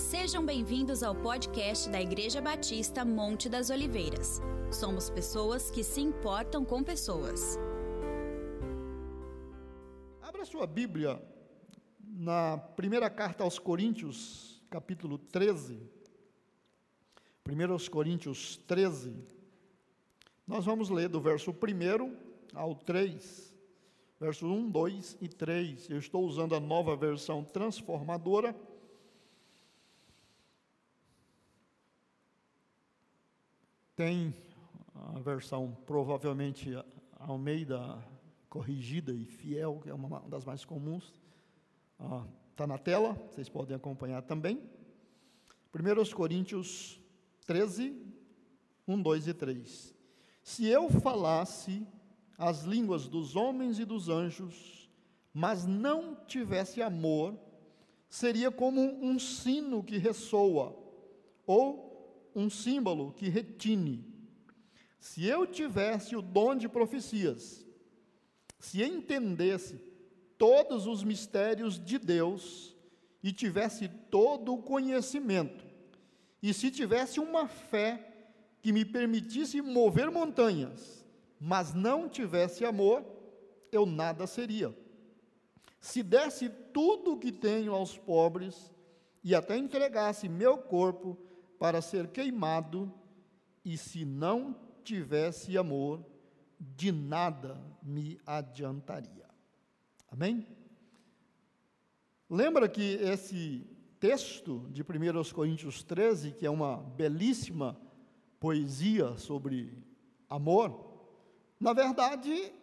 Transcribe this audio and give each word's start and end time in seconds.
Sejam 0.00 0.44
bem-vindos 0.44 1.02
ao 1.02 1.14
podcast 1.14 1.88
da 1.90 2.00
Igreja 2.00 2.40
Batista 2.40 3.04
Monte 3.04 3.50
das 3.50 3.68
Oliveiras. 3.68 4.40
Somos 4.72 5.10
pessoas 5.10 5.70
que 5.70 5.84
se 5.84 6.00
importam 6.00 6.64
com 6.64 6.82
pessoas. 6.82 7.58
Abra 10.22 10.44
sua 10.46 10.66
Bíblia 10.66 11.22
na 12.02 12.56
primeira 12.56 13.10
carta 13.10 13.44
aos 13.44 13.58
Coríntios, 13.58 14.62
capítulo 14.70 15.18
13. 15.18 15.78
1 17.46 17.90
Coríntios 17.90 18.56
13. 18.56 19.14
Nós 20.46 20.64
vamos 20.64 20.88
ler 20.88 21.10
do 21.10 21.20
verso 21.20 21.50
1 21.50 22.16
ao 22.54 22.74
3. 22.74 23.54
Verso 24.18 24.46
1, 24.46 24.70
2 24.70 25.18
e 25.20 25.28
3. 25.28 25.90
Eu 25.90 25.98
estou 25.98 26.24
usando 26.24 26.54
a 26.54 26.60
nova 26.60 26.96
versão 26.96 27.44
transformadora. 27.44 28.56
Tem 34.00 34.34
a 34.94 35.18
versão 35.18 35.76
provavelmente 35.84 36.70
Almeida 37.18 38.02
corrigida 38.48 39.12
e 39.12 39.26
fiel, 39.26 39.78
que 39.82 39.90
é 39.90 39.94
uma 39.94 40.20
das 40.20 40.42
mais 40.42 40.64
comuns. 40.64 41.12
Está 42.50 42.64
ah, 42.64 42.66
na 42.66 42.78
tela, 42.78 43.12
vocês 43.30 43.50
podem 43.50 43.76
acompanhar 43.76 44.22
também. 44.22 44.58
1 45.74 46.14
Coríntios 46.14 46.98
13, 47.46 47.94
1, 48.88 49.02
2 49.02 49.28
e 49.28 49.34
3. 49.34 49.94
Se 50.42 50.66
eu 50.66 50.88
falasse 50.88 51.86
as 52.38 52.62
línguas 52.62 53.06
dos 53.06 53.36
homens 53.36 53.78
e 53.78 53.84
dos 53.84 54.08
anjos, 54.08 54.90
mas 55.30 55.66
não 55.66 56.14
tivesse 56.24 56.80
amor, 56.80 57.38
seria 58.08 58.50
como 58.50 58.80
um 58.80 59.18
sino 59.18 59.84
que 59.84 59.98
ressoa, 59.98 60.74
ou 61.46 61.89
um 62.40 62.50
símbolo 62.50 63.12
que 63.12 63.28
retine. 63.28 64.04
Se 64.98 65.26
eu 65.26 65.46
tivesse 65.46 66.16
o 66.16 66.22
dom 66.22 66.54
de 66.54 66.68
profecias, 66.68 67.66
se 68.58 68.82
entendesse 68.82 69.80
todos 70.36 70.86
os 70.86 71.02
mistérios 71.02 71.78
de 71.78 71.98
Deus 71.98 72.76
e 73.22 73.32
tivesse 73.32 73.88
todo 74.10 74.54
o 74.54 74.62
conhecimento, 74.62 75.64
e 76.42 76.54
se 76.54 76.70
tivesse 76.70 77.20
uma 77.20 77.46
fé 77.46 78.06
que 78.62 78.72
me 78.72 78.84
permitisse 78.84 79.60
mover 79.60 80.10
montanhas, 80.10 81.04
mas 81.38 81.74
não 81.74 82.08
tivesse 82.08 82.64
amor, 82.64 83.04
eu 83.72 83.86
nada 83.86 84.26
seria. 84.26 84.74
Se 85.80 86.02
desse 86.02 86.50
tudo 86.72 87.12
o 87.12 87.18
que 87.18 87.32
tenho 87.32 87.74
aos 87.74 87.96
pobres 87.96 88.70
e 89.24 89.34
até 89.34 89.56
entregasse 89.56 90.28
meu 90.28 90.58
corpo 90.58 91.16
para 91.60 91.82
ser 91.82 92.08
queimado, 92.08 92.90
e 93.62 93.76
se 93.76 94.06
não 94.06 94.56
tivesse 94.82 95.58
amor, 95.58 96.02
de 96.58 96.90
nada 96.90 97.60
me 97.82 98.18
adiantaria. 98.24 99.28
Amém? 100.10 100.46
Lembra 102.30 102.66
que 102.66 102.94
esse 102.94 103.66
texto 104.00 104.66
de 104.70 104.80
1 104.80 105.34
Coríntios 105.34 105.82
13, 105.82 106.32
que 106.32 106.46
é 106.46 106.50
uma 106.50 106.78
belíssima 106.78 107.78
poesia 108.40 109.18
sobre 109.18 109.84
amor, 110.30 110.88
na 111.60 111.74
verdade, 111.74 112.54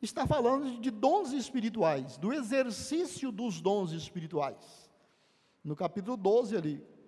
está 0.00 0.28
falando 0.28 0.80
de 0.80 0.92
dons 0.92 1.32
espirituais, 1.32 2.16
do 2.16 2.32
exercício 2.32 3.32
dos 3.32 3.60
dons 3.60 3.90
espirituais. 3.90 4.88
No 5.64 5.74
capítulo 5.74 6.16
12, 6.16 6.54
ele 6.54 6.99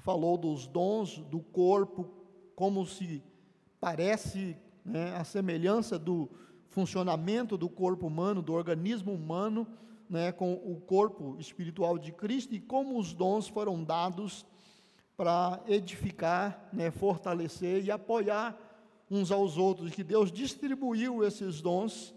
falou 0.00 0.36
dos 0.36 0.66
dons 0.66 1.18
do 1.30 1.40
corpo, 1.40 2.08
como 2.56 2.84
se 2.86 3.22
parece 3.80 4.56
né, 4.84 5.14
a 5.16 5.24
semelhança 5.24 5.98
do 5.98 6.28
funcionamento 6.68 7.56
do 7.56 7.68
corpo 7.68 8.06
humano, 8.06 8.42
do 8.42 8.52
organismo 8.52 9.12
humano, 9.12 9.66
né, 10.08 10.32
com 10.32 10.54
o 10.54 10.80
corpo 10.80 11.36
espiritual 11.38 11.98
de 11.98 12.12
Cristo 12.12 12.54
e 12.54 12.60
como 12.60 12.98
os 12.98 13.12
dons 13.12 13.48
foram 13.48 13.82
dados 13.82 14.44
para 15.16 15.60
edificar, 15.68 16.68
né, 16.72 16.90
fortalecer 16.90 17.84
e 17.84 17.90
apoiar 17.90 18.58
uns 19.10 19.30
aos 19.30 19.56
outros, 19.58 19.92
que 19.92 20.04
Deus 20.04 20.30
distribuiu 20.30 21.24
esses 21.24 21.60
dons 21.60 22.14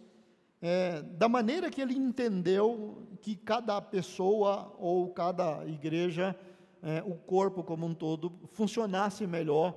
é, 0.61 1.01
da 1.01 1.27
maneira 1.27 1.69
que 1.69 1.81
Ele 1.81 1.93
entendeu 1.93 3.05
que 3.19 3.35
cada 3.35 3.81
pessoa 3.81 4.73
ou 4.77 5.09
cada 5.09 5.65
igreja 5.65 6.35
é, 6.83 7.01
o 7.05 7.15
corpo 7.15 7.63
como 7.63 7.85
um 7.85 7.93
todo 7.93 8.31
funcionasse 8.51 9.25
melhor 9.25 9.73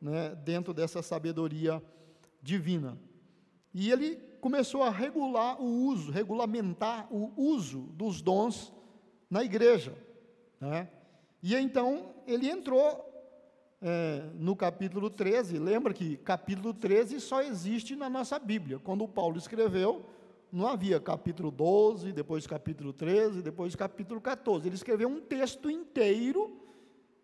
né, 0.00 0.34
dentro 0.44 0.72
dessa 0.72 1.02
sabedoria 1.02 1.82
divina. 2.40 2.96
E 3.74 3.90
ele 3.90 4.16
começou 4.40 4.82
a 4.84 4.90
regular 4.90 5.60
o 5.60 5.64
uso, 5.64 6.12
regulamentar 6.12 7.12
o 7.12 7.32
uso 7.36 7.80
dos 7.92 8.22
dons 8.22 8.72
na 9.28 9.42
igreja. 9.42 9.92
Né? 10.60 10.88
E 11.42 11.54
então 11.56 12.14
ele 12.26 12.48
entrou 12.48 13.04
é, 13.82 14.22
no 14.34 14.54
capítulo 14.54 15.10
13. 15.10 15.58
Lembra 15.58 15.92
que 15.92 16.16
capítulo 16.18 16.72
13 16.72 17.20
só 17.20 17.42
existe 17.42 17.96
na 17.96 18.08
nossa 18.08 18.38
Bíblia. 18.38 18.78
Quando 18.78 19.06
Paulo 19.08 19.36
escreveu, 19.36 20.06
não 20.52 20.66
havia 20.66 21.00
capítulo 21.00 21.50
12, 21.50 22.12
depois 22.12 22.46
capítulo 22.46 22.92
13, 22.92 23.42
depois 23.42 23.74
capítulo 23.74 24.20
14. 24.20 24.68
Ele 24.68 24.74
escreveu 24.74 25.08
um 25.08 25.20
texto 25.20 25.70
inteiro, 25.70 26.56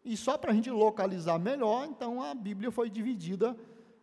e 0.05 0.16
só 0.16 0.37
para 0.37 0.50
a 0.50 0.55
gente 0.55 0.71
localizar 0.71 1.38
melhor, 1.38 1.87
então 1.87 2.22
a 2.22 2.34
Bíblia 2.34 2.71
foi 2.71 2.91
dividida 2.91 3.56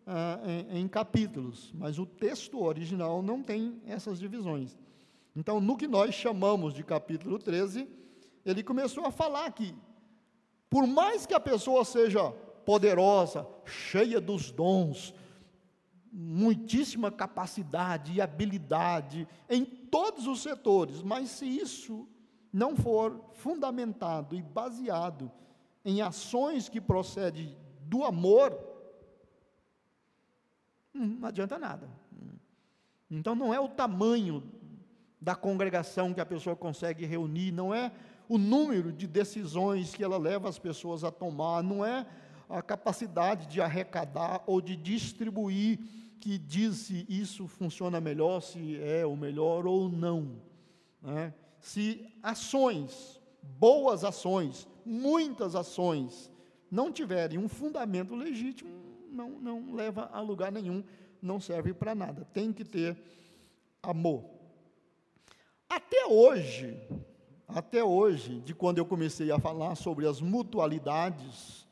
ah, 0.07 0.40
em, 0.46 0.80
em 0.80 0.88
capítulos, 0.88 1.72
mas 1.75 2.00
o 2.00 2.06
texto 2.06 2.62
original 2.63 3.22
não 3.22 3.44
tem 3.44 3.81
essas 3.85 4.19
divisões. 4.19 4.78
Então, 5.36 5.62
no 5.62 5.78
que 5.78 5.88
nós 5.88 6.16
chamamos 6.16 6.74
de 6.74 6.84
capítulo 6.84 7.38
13, 7.38 7.88
ele 8.46 8.63
começou 8.63 9.06
a 9.06 9.12
falar 9.12 9.51
que, 9.51 9.75
por 10.69 10.88
mais 10.88 11.25
que 11.25 11.34
a 11.34 11.40
pessoa 11.40 11.86
seja 11.86 12.31
poderosa, 12.66 13.47
cheia 13.66 14.19
dos 14.19 14.51
dons, 14.51 15.13
muitíssima 16.12 17.12
capacidade 17.12 18.14
e 18.14 18.22
habilidade 18.22 19.28
em 19.50 19.64
todos 19.64 20.28
os 20.28 20.42
setores, 20.42 21.02
mas 21.02 21.30
se 21.30 21.46
isso 21.46 22.08
não 22.52 22.75
for 22.75 23.20
fundamentado 23.34 24.36
e 24.36 24.42
baseado 24.42 25.31
em 25.86 26.02
ações 26.02 26.68
que 26.68 26.81
procedem 26.81 27.56
do 27.81 28.03
amor, 28.03 28.58
hum, 30.94 31.18
não 31.19 31.28
adianta 31.28 31.58
nada. 31.58 31.90
Então 33.09 33.34
não 33.34 33.53
é 33.53 33.59
o 33.59 33.69
tamanho 33.69 34.44
da 35.22 35.36
congregação 35.36 36.14
que 36.14 36.22
a 36.22 36.25
pessoa 36.25 36.56
consegue 36.56 37.06
reunir, 37.06 37.52
não 37.52 37.74
é 37.74 37.92
o 38.28 38.38
número 38.38 38.92
de 38.92 39.08
decisões 39.08 39.94
que 39.94 40.03
ela 40.03 40.18
leva 40.18 40.48
as 40.48 40.59
pessoas 40.59 41.03
a 41.03 41.12
tomar, 41.12 41.64
não 41.64 41.84
é 41.84 42.06
a 42.50 42.62
capacidade 42.62 43.48
de 43.48 43.62
arrecadar 43.62 44.44
ou 44.48 44.60
de 44.60 44.76
distribuir 44.76 45.80
que 46.20 46.38
diz 46.38 46.78
se 46.78 47.06
isso 47.08 47.48
funciona 47.48 48.02
melhor, 48.02 48.42
se 48.42 48.78
é 48.82 49.06
o 49.06 49.16
melhor 49.16 49.66
ou 49.66 49.88
não. 49.88 50.42
Né? 51.02 51.34
Se 51.62 52.06
ações, 52.22 53.22
boas 53.42 54.04
ações, 54.04 54.68
muitas 54.84 55.56
ações, 55.56 56.32
não 56.70 56.92
tiverem 56.92 57.38
um 57.38 57.48
fundamento 57.48 58.16
legítimo, 58.16 58.70
não, 59.10 59.30
não 59.40 59.74
leva 59.74 60.10
a 60.12 60.20
lugar 60.20 60.52
nenhum, 60.52 60.84
não 61.22 61.40
serve 61.40 61.74
para 61.74 61.96
nada. 61.96 62.28
Tem 62.34 62.52
que 62.52 62.66
ter 62.66 62.98
amor. 63.81 64.26
Até 65.70 66.06
hoje, 66.08 66.78
até 67.48 67.84
hoje, 67.84 68.42
de 68.42 68.54
quando 68.54 68.80
eu 68.80 68.86
comecei 68.86 69.31
a 69.31 69.40
falar 69.40 69.75
sobre 69.75 70.07
as 70.07 70.19
mutualidades, 70.19 71.69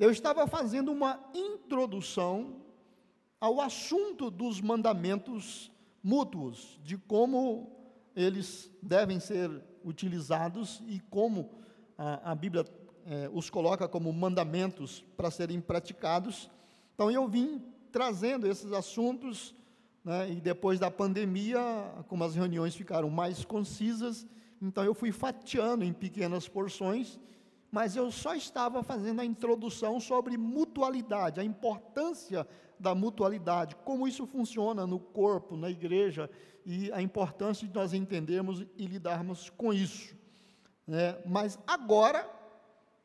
eu 0.00 0.10
estava 0.10 0.46
fazendo 0.46 0.90
uma 0.90 1.20
introdução 1.34 2.56
ao 3.38 3.60
assunto 3.60 4.30
dos 4.30 4.58
mandamentos 4.58 5.70
mútuos, 6.02 6.80
de 6.82 6.96
como 6.96 7.70
eles 8.16 8.72
devem 8.82 9.20
ser 9.20 9.50
utilizados 9.84 10.82
e 10.86 11.00
como 11.10 11.50
a, 11.98 12.32
a 12.32 12.34
Bíblia 12.34 12.64
é, 13.04 13.30
os 13.30 13.50
coloca 13.50 13.86
como 13.86 14.10
mandamentos 14.10 15.04
para 15.18 15.30
serem 15.30 15.60
praticados. 15.60 16.50
Então 16.94 17.10
eu 17.10 17.28
vim 17.28 17.62
trazendo 17.92 18.46
esses 18.46 18.72
assuntos, 18.72 19.54
né, 20.02 20.30
e 20.30 20.40
depois 20.40 20.80
da 20.80 20.90
pandemia, 20.90 21.60
como 22.08 22.24
as 22.24 22.34
reuniões 22.34 22.74
ficaram 22.74 23.10
mais 23.10 23.44
concisas, 23.44 24.26
então 24.62 24.82
eu 24.82 24.94
fui 24.94 25.12
fatiando 25.12 25.84
em 25.84 25.92
pequenas 25.92 26.48
porções 26.48 27.20
mas 27.70 27.94
eu 27.94 28.10
só 28.10 28.34
estava 28.34 28.82
fazendo 28.82 29.20
a 29.20 29.24
introdução 29.24 30.00
sobre 30.00 30.36
mutualidade, 30.36 31.40
a 31.40 31.44
importância 31.44 32.46
da 32.78 32.94
mutualidade, 32.94 33.76
como 33.84 34.08
isso 34.08 34.26
funciona 34.26 34.86
no 34.86 34.98
corpo, 34.98 35.56
na 35.56 35.70
igreja, 35.70 36.28
e 36.64 36.90
a 36.92 37.00
importância 37.00 37.66
de 37.66 37.74
nós 37.74 37.92
entendermos 37.92 38.64
e 38.76 38.86
lidarmos 38.86 39.50
com 39.50 39.72
isso. 39.72 40.14
Né? 40.86 41.16
Mas 41.24 41.58
agora 41.66 42.28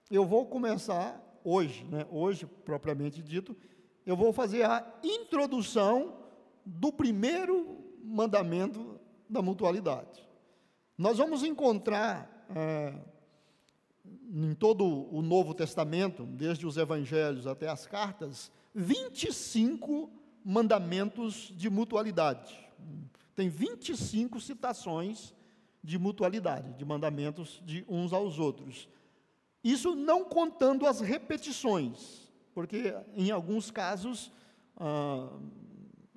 eu 0.10 0.26
vou 0.26 0.46
começar 0.46 1.22
hoje, 1.44 1.84
né, 1.86 2.06
hoje 2.10 2.46
propriamente 2.46 3.22
dito, 3.22 3.56
eu 4.06 4.16
vou 4.16 4.34
fazer 4.34 4.64
a 4.64 4.86
introdução 5.04 6.18
do 6.66 6.92
primeiro 6.92 7.84
mandamento 8.04 9.00
da 9.30 9.42
mutualidade. 9.42 10.28
Nós 10.98 11.18
vamos 11.18 11.44
encontrar 11.44 12.46
é, 12.56 12.94
em 14.30 14.54
todo 14.54 14.86
o 14.86 15.22
Novo 15.22 15.54
Testamento, 15.54 16.24
desde 16.24 16.66
os 16.66 16.78
evangelhos 16.78 17.48
até 17.48 17.70
as 17.70 17.86
cartas, 17.88 18.52
25 18.74 20.10
mandamentos 20.44 21.54
de 21.56 21.70
mutualidade. 21.70 22.54
Tem 23.36 23.50
25 23.50 24.40
citações 24.40 25.34
de 25.84 25.98
mutualidade, 25.98 26.74
de 26.74 26.84
mandamentos 26.84 27.62
de 27.66 27.86
uns 27.88 28.12
aos 28.12 28.40
outros. 28.40 28.90
Isso 29.64 29.96
não 29.96 30.26
contando 30.26 30.86
as 30.86 31.00
repetições, 31.00 32.32
porque 32.54 32.96
em 33.16 33.32
alguns 33.32 33.72
casos, 33.72 34.32
ah, 34.78 35.30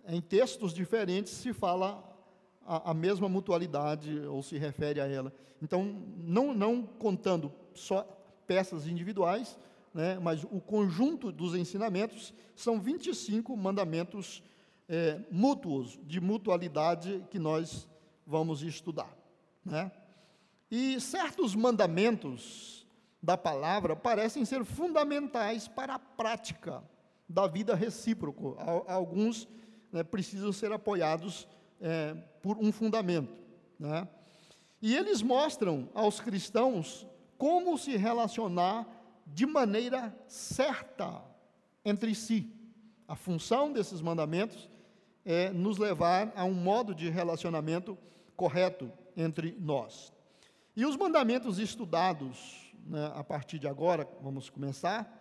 em 0.06 0.20
textos 0.20 0.72
diferentes, 0.72 1.32
se 1.32 1.52
fala 1.52 2.04
a, 2.66 2.90
a, 2.90 2.94
mesma 2.94 3.28
mutualidade 3.28 4.20
ou 4.20 4.42
se 4.42 4.58
refere 4.58 5.00
a 5.00 5.06
ela. 5.06 5.32
Então, 5.62 6.02
não, 6.18 6.52
não 6.52 6.82
contando 6.82 7.52
só 7.78 8.02
peças 8.46 8.86
individuais, 8.86 9.58
né, 9.92 10.18
mas 10.18 10.44
o 10.44 10.60
conjunto 10.60 11.32
dos 11.32 11.54
ensinamentos 11.54 12.32
são 12.54 12.80
25 12.80 13.56
mandamentos 13.56 14.42
é, 14.88 15.20
mútuos, 15.30 15.98
de 16.04 16.20
mutualidade 16.20 17.24
que 17.30 17.38
nós 17.38 17.86
vamos 18.26 18.62
estudar. 18.62 19.14
Né? 19.64 19.90
E 20.70 21.00
certos 21.00 21.54
mandamentos 21.54 22.86
da 23.22 23.36
palavra 23.36 23.96
parecem 23.96 24.44
ser 24.44 24.64
fundamentais 24.64 25.68
para 25.68 25.94
a 25.94 25.98
prática 25.98 26.82
da 27.28 27.46
vida 27.46 27.74
recíproca. 27.74 28.62
Alguns 28.86 29.48
né, 29.92 30.02
precisam 30.02 30.52
ser 30.52 30.72
apoiados 30.72 31.46
é, 31.80 32.14
por 32.42 32.56
um 32.58 32.72
fundamento. 32.72 33.34
Né? 33.78 34.08
E 34.80 34.94
eles 34.94 35.22
mostram 35.22 35.88
aos 35.94 36.20
cristãos 36.20 37.06
como 37.38 37.78
se 37.78 37.96
relacionar 37.96 38.86
de 39.24 39.46
maneira 39.46 40.14
certa 40.26 41.22
entre 41.84 42.14
si. 42.14 42.52
A 43.06 43.14
função 43.14 43.72
desses 43.72 44.02
mandamentos 44.02 44.68
é 45.24 45.50
nos 45.50 45.78
levar 45.78 46.32
a 46.34 46.44
um 46.44 46.52
modo 46.52 46.94
de 46.94 47.08
relacionamento 47.08 47.96
correto 48.36 48.92
entre 49.16 49.56
nós. 49.58 50.12
E 50.76 50.84
os 50.84 50.96
mandamentos 50.96 51.58
estudados 51.58 52.68
né, 52.86 53.12
a 53.14 53.22
partir 53.22 53.58
de 53.58 53.68
agora, 53.68 54.08
vamos 54.20 54.50
começar, 54.50 55.14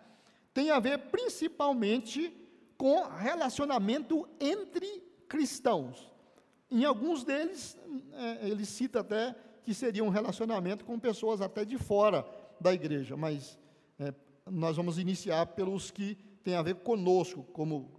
tem 0.52 0.70
a 0.70 0.78
ver 0.78 0.98
principalmente 1.10 2.32
com 2.76 3.02
relacionamento 3.04 4.28
entre 4.40 5.02
cristãos. 5.28 6.10
Em 6.70 6.84
alguns 6.84 7.24
deles, 7.24 7.76
é, 8.12 8.48
ele 8.48 8.64
cita 8.64 9.00
até 9.00 9.34
que 9.64 9.74
seria 9.74 10.04
um 10.04 10.08
relacionamento 10.08 10.84
com 10.84 10.98
pessoas 10.98 11.40
até 11.40 11.64
de 11.64 11.78
fora 11.78 12.26
da 12.60 12.72
igreja, 12.72 13.16
mas 13.16 13.58
é, 13.98 14.12
nós 14.50 14.76
vamos 14.76 14.98
iniciar 14.98 15.46
pelos 15.46 15.90
que 15.90 16.16
têm 16.42 16.54
a 16.54 16.62
ver 16.62 16.76
conosco, 16.76 17.42
como 17.52 17.90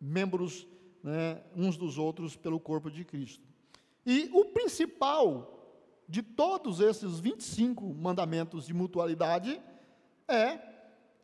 membros 0.00 0.66
né, 1.02 1.42
uns 1.54 1.76
dos 1.76 1.98
outros 1.98 2.36
pelo 2.36 2.58
corpo 2.58 2.90
de 2.90 3.04
Cristo. 3.04 3.46
E 4.04 4.30
o 4.32 4.46
principal 4.46 5.54
de 6.08 6.22
todos 6.22 6.80
esses 6.80 7.20
25 7.20 7.84
mandamentos 7.94 8.66
de 8.66 8.72
mutualidade 8.72 9.60
é 10.26 10.58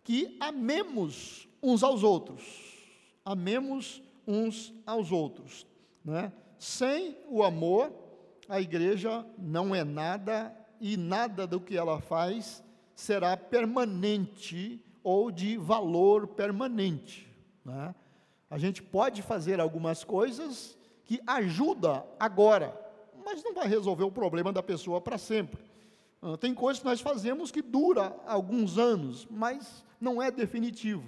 que 0.02 0.36
amemos 0.38 1.48
uns 1.62 1.82
aos 1.82 2.02
outros. 2.02 2.44
Amemos 3.24 4.02
uns 4.26 4.74
aos 4.84 5.10
outros. 5.10 5.66
Né? 6.04 6.30
Sem 6.58 7.16
o 7.28 7.42
amor, 7.42 7.90
a 8.48 8.60
igreja 8.60 9.24
não 9.38 9.74
é 9.74 9.84
nada 9.84 10.54
e 10.80 10.96
nada 10.96 11.46
do 11.46 11.60
que 11.60 11.76
ela 11.76 12.00
faz 12.00 12.62
será 12.94 13.36
permanente 13.36 14.80
ou 15.02 15.30
de 15.30 15.56
valor 15.56 16.28
permanente. 16.28 17.28
Né? 17.64 17.94
A 18.50 18.58
gente 18.58 18.82
pode 18.82 19.22
fazer 19.22 19.60
algumas 19.60 20.04
coisas 20.04 20.78
que 21.04 21.20
ajudam 21.26 22.04
agora, 22.18 22.78
mas 23.24 23.42
não 23.42 23.54
vai 23.54 23.66
resolver 23.66 24.04
o 24.04 24.12
problema 24.12 24.52
da 24.52 24.62
pessoa 24.62 25.00
para 25.00 25.18
sempre. 25.18 25.62
Ah, 26.22 26.38
tem 26.38 26.54
coisas 26.54 26.80
que 26.80 26.88
nós 26.88 27.00
fazemos 27.00 27.50
que 27.50 27.60
dura 27.60 28.16
alguns 28.26 28.78
anos, 28.78 29.26
mas 29.30 29.84
não 30.00 30.22
é 30.22 30.30
definitivo. 30.30 31.04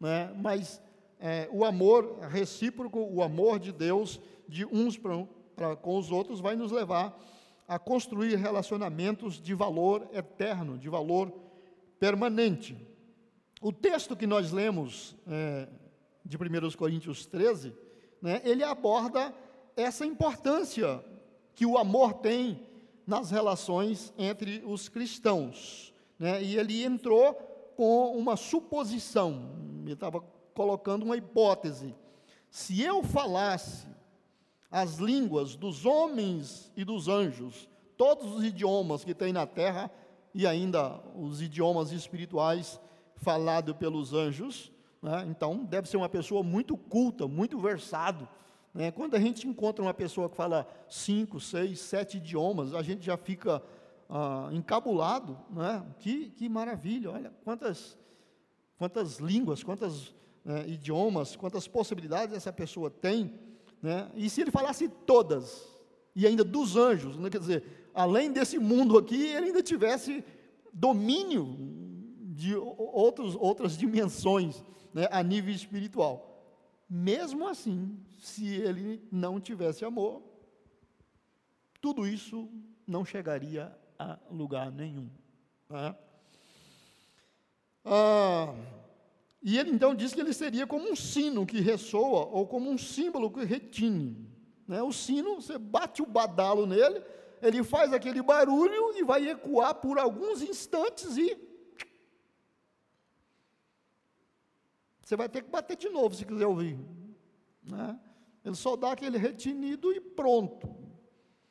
Né? 0.00 0.32
Mas 0.42 0.82
é, 1.20 1.48
o 1.52 1.64
amor 1.64 2.18
recíproco, 2.30 2.98
o 2.98 3.22
amor 3.22 3.60
de 3.60 3.72
Deus, 3.72 4.20
de 4.48 4.64
uns 4.64 4.98
pra, 4.98 5.26
com 5.80 5.96
os 5.96 6.10
outros, 6.10 6.40
vai 6.40 6.54
nos 6.56 6.70
levar 6.70 7.18
a 7.66 7.78
construir 7.78 8.36
relacionamentos 8.36 9.40
de 9.40 9.54
valor 9.54 10.08
eterno, 10.12 10.78
de 10.78 10.88
valor 10.88 11.32
permanente. 11.98 12.76
O 13.60 13.72
texto 13.72 14.14
que 14.14 14.26
nós 14.26 14.52
lemos 14.52 15.16
é, 15.26 15.68
de 16.24 16.36
1 16.36 16.76
Coríntios 16.76 17.26
13, 17.26 17.72
né, 18.20 18.40
ele 18.44 18.62
aborda 18.62 19.34
essa 19.76 20.04
importância 20.04 21.04
que 21.54 21.66
o 21.66 21.78
amor 21.78 22.14
tem 22.14 22.66
nas 23.06 23.30
relações 23.30 24.12
entre 24.18 24.62
os 24.66 24.88
cristãos. 24.88 25.92
Né? 26.18 26.42
E 26.42 26.56
ele 26.56 26.84
entrou 26.84 27.34
com 27.76 28.16
uma 28.16 28.36
suposição, 28.36 29.50
ele 29.82 29.92
estava 29.92 30.20
colocando 30.54 31.04
uma 31.04 31.16
hipótese. 31.16 31.94
Se 32.50 32.82
eu 32.82 33.02
falasse 33.02 33.86
as 34.78 34.96
línguas 34.96 35.56
dos 35.56 35.84
homens 35.86 36.72
e 36.76 36.84
dos 36.84 37.08
anjos, 37.08 37.68
todos 37.96 38.34
os 38.34 38.44
idiomas 38.44 39.04
que 39.04 39.14
tem 39.14 39.32
na 39.32 39.46
terra, 39.46 39.90
e 40.34 40.46
ainda 40.46 41.00
os 41.14 41.40
idiomas 41.40 41.92
espirituais 41.92 42.80
falados 43.16 43.74
pelos 43.76 44.12
anjos, 44.12 44.70
né? 45.02 45.24
então 45.28 45.64
deve 45.64 45.88
ser 45.88 45.96
uma 45.96 46.08
pessoa 46.08 46.42
muito 46.42 46.76
culta, 46.76 47.26
muito 47.26 47.58
versado 47.58 48.28
né? 48.76 48.90
Quando 48.90 49.14
a 49.14 49.18
gente 49.18 49.48
encontra 49.48 49.82
uma 49.82 49.94
pessoa 49.94 50.28
que 50.28 50.36
fala 50.36 50.68
cinco, 50.86 51.40
seis, 51.40 51.80
sete 51.80 52.18
idiomas, 52.18 52.74
a 52.74 52.82
gente 52.82 53.06
já 53.06 53.16
fica 53.16 53.62
ah, 54.06 54.50
encabulado. 54.52 55.38
Né? 55.48 55.82
Que, 55.98 56.28
que 56.28 56.46
maravilha, 56.46 57.10
olha 57.10 57.32
quantas, 57.42 57.98
quantas 58.76 59.16
línguas, 59.16 59.64
quantos 59.64 60.14
né, 60.44 60.68
idiomas, 60.68 61.34
quantas 61.34 61.66
possibilidades 61.66 62.36
essa 62.36 62.52
pessoa 62.52 62.90
tem. 62.90 63.32
Né? 63.82 64.10
E 64.14 64.28
se 64.30 64.40
ele 64.40 64.50
falasse 64.50 64.88
todas, 64.88 65.66
e 66.14 66.26
ainda 66.26 66.42
dos 66.42 66.76
anjos, 66.76 67.16
né? 67.18 67.30
quer 67.30 67.40
dizer, 67.40 67.90
além 67.94 68.32
desse 68.32 68.58
mundo 68.58 68.98
aqui, 68.98 69.26
ele 69.26 69.46
ainda 69.46 69.62
tivesse 69.62 70.24
domínio 70.72 71.56
de 72.36 72.54
outros, 72.54 73.34
outras 73.36 73.76
dimensões 73.76 74.62
né, 74.92 75.08
a 75.10 75.22
nível 75.22 75.54
espiritual. 75.54 76.36
Mesmo 76.88 77.48
assim, 77.48 77.98
se 78.18 78.46
ele 78.46 79.02
não 79.10 79.40
tivesse 79.40 79.84
amor, 79.84 80.22
tudo 81.80 82.06
isso 82.06 82.48
não 82.86 83.04
chegaria 83.04 83.76
a 83.98 84.18
lugar 84.30 84.70
nenhum. 84.70 85.08
Né? 85.68 85.96
Ah, 87.84 88.54
e 89.42 89.58
ele 89.58 89.70
então 89.70 89.94
diz 89.94 90.12
que 90.12 90.20
ele 90.20 90.32
seria 90.32 90.66
como 90.66 90.90
um 90.90 90.96
sino 90.96 91.46
que 91.46 91.60
ressoa, 91.60 92.26
ou 92.26 92.46
como 92.46 92.70
um 92.70 92.78
símbolo 92.78 93.30
que 93.30 93.44
retine. 93.44 94.16
Né? 94.66 94.82
O 94.82 94.92
sino, 94.92 95.36
você 95.36 95.58
bate 95.58 96.02
o 96.02 96.06
badalo 96.06 96.66
nele, 96.66 97.02
ele 97.40 97.62
faz 97.62 97.92
aquele 97.92 98.22
barulho 98.22 98.96
e 98.96 99.04
vai 99.04 99.28
ecoar 99.28 99.74
por 99.74 99.98
alguns 99.98 100.42
instantes 100.42 101.16
e 101.16 101.36
Você 105.06 105.14
vai 105.14 105.28
ter 105.28 105.40
que 105.40 105.48
bater 105.48 105.76
de 105.76 105.88
novo 105.88 106.16
se 106.16 106.24
quiser 106.24 106.48
ouvir. 106.48 106.76
Né? 107.62 107.96
Ele 108.44 108.56
só 108.56 108.74
dá 108.74 108.90
aquele 108.90 109.16
retinido 109.16 109.92
e 109.92 110.00
pronto. 110.00 110.68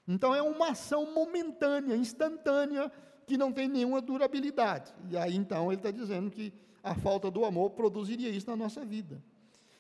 Então 0.06 0.36
é 0.36 0.42
uma 0.42 0.72
ação 0.72 1.14
momentânea, 1.14 1.96
instantânea, 1.96 2.92
que 3.26 3.38
não 3.38 3.54
tem 3.54 3.70
nenhuma 3.70 4.02
durabilidade. 4.02 4.94
E 5.10 5.16
aí 5.16 5.34
então 5.34 5.72
ele 5.72 5.80
está 5.80 5.90
dizendo 5.90 6.30
que 6.30 6.54
a 6.86 6.94
falta 6.94 7.32
do 7.32 7.44
amor 7.44 7.72
produziria 7.72 8.30
isso 8.30 8.48
na 8.48 8.56
nossa 8.56 8.86
vida. 8.86 9.22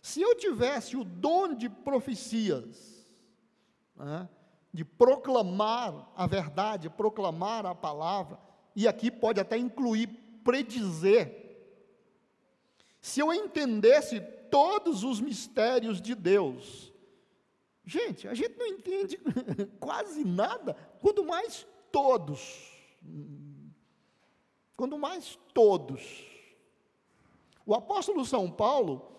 Se 0.02 0.22
eu 0.22 0.36
tivesse 0.36 0.98
o 0.98 1.04
dom 1.04 1.54
de 1.54 1.70
profecias, 1.70 3.08
né, 3.96 4.28
de 4.74 4.84
proclamar 4.84 6.12
a 6.16 6.26
verdade, 6.26 6.90
proclamar 6.90 7.66
a 7.66 7.76
palavra, 7.76 8.40
e 8.76 8.88
aqui 8.88 9.12
pode 9.12 9.40
até 9.40 9.56
incluir 9.56 10.08
predizer, 10.44 11.44
se 13.00 13.20
eu 13.20 13.32
entendesse 13.32 14.20
todos 14.50 15.04
os 15.04 15.22
mistérios 15.22 16.02
de 16.02 16.16
Deus, 16.16 16.92
gente, 17.86 18.28
a 18.28 18.34
gente 18.34 18.58
não 18.58 18.66
entende 18.66 19.20
quase 19.80 20.24
nada, 20.24 20.74
quanto 21.02 21.24
mais 21.24 21.68
todos. 21.92 22.72
quando 24.76 24.98
mais 24.98 25.38
todos. 25.54 26.35
O 27.66 27.74
apóstolo 27.74 28.26
São 28.26 28.50
Paulo, 28.50 29.12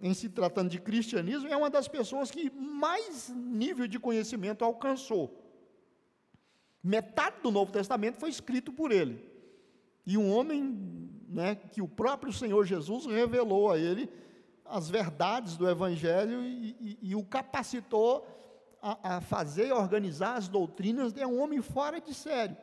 em 0.00 0.12
se 0.12 0.28
tratando 0.28 0.70
de 0.70 0.80
cristianismo, 0.80 1.48
é 1.48 1.56
uma 1.56 1.70
das 1.70 1.86
pessoas 1.86 2.30
que 2.30 2.50
mais 2.50 3.28
nível 3.28 3.86
de 3.86 3.98
conhecimento 3.98 4.64
alcançou. 4.64 5.42
Metade 6.82 7.36
do 7.42 7.50
Novo 7.50 7.72
Testamento 7.72 8.18
foi 8.18 8.30
escrito 8.30 8.72
por 8.72 8.92
ele. 8.92 9.24
E 10.04 10.16
um 10.16 10.32
homem 10.32 11.10
né, 11.28 11.54
que 11.54 11.82
o 11.82 11.88
próprio 11.88 12.32
Senhor 12.32 12.64
Jesus 12.64 13.06
revelou 13.06 13.70
a 13.70 13.78
ele 13.78 14.08
as 14.64 14.88
verdades 14.88 15.56
do 15.56 15.68
Evangelho 15.68 16.42
e, 16.42 16.76
e, 16.80 16.98
e 17.02 17.14
o 17.14 17.24
capacitou 17.24 18.26
a, 18.82 19.16
a 19.16 19.20
fazer 19.20 19.68
e 19.68 19.72
organizar 19.72 20.36
as 20.36 20.48
doutrinas, 20.48 21.16
é 21.16 21.26
um 21.26 21.40
homem 21.40 21.60
fora 21.60 22.00
de 22.00 22.14
sério. 22.14 22.56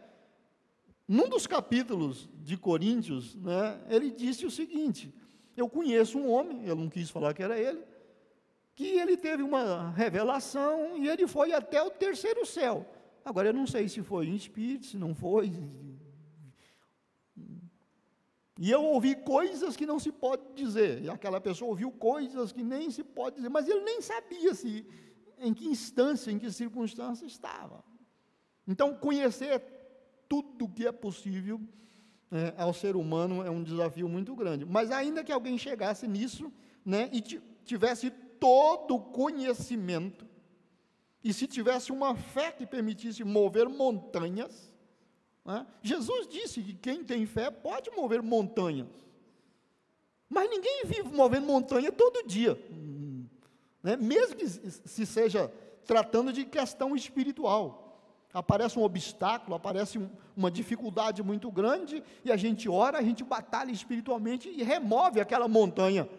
Num 1.07 1.27
dos 1.27 1.45
capítulos 1.45 2.29
de 2.41 2.57
Coríntios, 2.57 3.35
né, 3.35 3.81
ele 3.89 4.09
disse 4.11 4.45
o 4.45 4.51
seguinte: 4.51 5.13
Eu 5.55 5.69
conheço 5.69 6.17
um 6.17 6.31
homem, 6.31 6.65
eu 6.65 6.75
não 6.75 6.89
quis 6.89 7.09
falar 7.09 7.33
que 7.33 7.43
era 7.43 7.59
ele, 7.59 7.83
que 8.75 8.85
ele 8.85 9.17
teve 9.17 9.43
uma 9.43 9.89
revelação 9.91 10.97
e 10.97 11.07
ele 11.07 11.27
foi 11.27 11.51
até 11.51 11.81
o 11.81 11.91
terceiro 11.91 12.45
céu. 12.45 12.85
Agora, 13.23 13.49
eu 13.49 13.53
não 13.53 13.67
sei 13.67 13.87
se 13.87 14.01
foi 14.01 14.27
em 14.27 14.35
espírito, 14.35 14.85
se 14.85 14.97
não 14.97 15.13
foi. 15.13 15.51
E 18.59 18.69
eu 18.69 18.83
ouvi 18.83 19.15
coisas 19.15 19.75
que 19.75 19.85
não 19.85 19.99
se 19.99 20.11
pode 20.11 20.43
dizer. 20.53 21.01
E 21.01 21.09
aquela 21.09 21.39
pessoa 21.41 21.69
ouviu 21.69 21.91
coisas 21.91 22.51
que 22.51 22.63
nem 22.63 22.89
se 22.91 23.03
pode 23.03 23.37
dizer. 23.37 23.49
Mas 23.49 23.67
ele 23.67 23.81
nem 23.81 24.01
sabia 24.01 24.53
se, 24.53 24.85
em 25.39 25.53
que 25.53 25.67
instância, 25.67 26.31
em 26.31 26.37
que 26.37 26.51
circunstância 26.51 27.25
estava. 27.25 27.83
Então, 28.67 28.95
conhecer 28.95 29.59
tudo 30.27 30.67
que 30.67 30.87
é 30.87 30.91
possível 30.91 31.59
é, 32.31 32.53
ao 32.57 32.73
ser 32.73 32.95
humano 32.95 33.43
é 33.43 33.49
um 33.49 33.63
desafio 33.63 34.09
muito 34.09 34.35
grande. 34.35 34.65
Mas 34.65 34.89
ainda 34.91 35.23
que 35.23 35.31
alguém 35.31 35.57
chegasse 35.57 36.07
nisso, 36.07 36.51
né, 36.83 37.09
e 37.13 37.21
tivesse 37.63 38.09
todo 38.39 38.95
o 38.95 38.99
conhecimento, 38.99 40.25
e 41.23 41.31
se 41.31 41.47
tivesse 41.47 41.91
uma 41.91 42.15
fé 42.15 42.51
que 42.51 42.65
permitisse 42.65 43.23
mover 43.23 43.69
montanhas, 43.69 44.73
né, 45.45 45.65
Jesus 45.81 46.27
disse 46.27 46.61
que 46.61 46.73
quem 46.73 47.03
tem 47.03 47.25
fé 47.25 47.51
pode 47.51 47.91
mover 47.91 48.21
montanhas. 48.21 48.87
Mas 50.27 50.49
ninguém 50.49 50.83
vive 50.85 51.09
movendo 51.09 51.45
montanha 51.45 51.91
todo 51.91 52.25
dia. 52.27 52.59
Né, 53.83 53.95
mesmo 53.95 54.35
que 54.35 54.47
se 54.47 55.05
seja 55.05 55.51
tratando 55.85 56.33
de 56.33 56.45
questão 56.45 56.95
espiritual. 56.95 57.82
Aparece 58.33 58.79
um 58.79 58.83
obstáculo, 58.83 59.55
aparece 59.55 59.99
um, 59.99 60.09
uma 60.35 60.49
dificuldade 60.49 61.21
muito 61.21 61.51
grande, 61.51 62.03
e 62.25 62.31
a 62.31 62.35
gente 62.35 62.67
ora, 62.67 62.97
a 62.97 63.03
gente 63.03 63.23
batalha 63.23 63.71
espiritualmente 63.71 64.49
e 64.49 64.63
remove 64.63 65.21
aquela 65.21 65.47
montanha. 65.47 66.09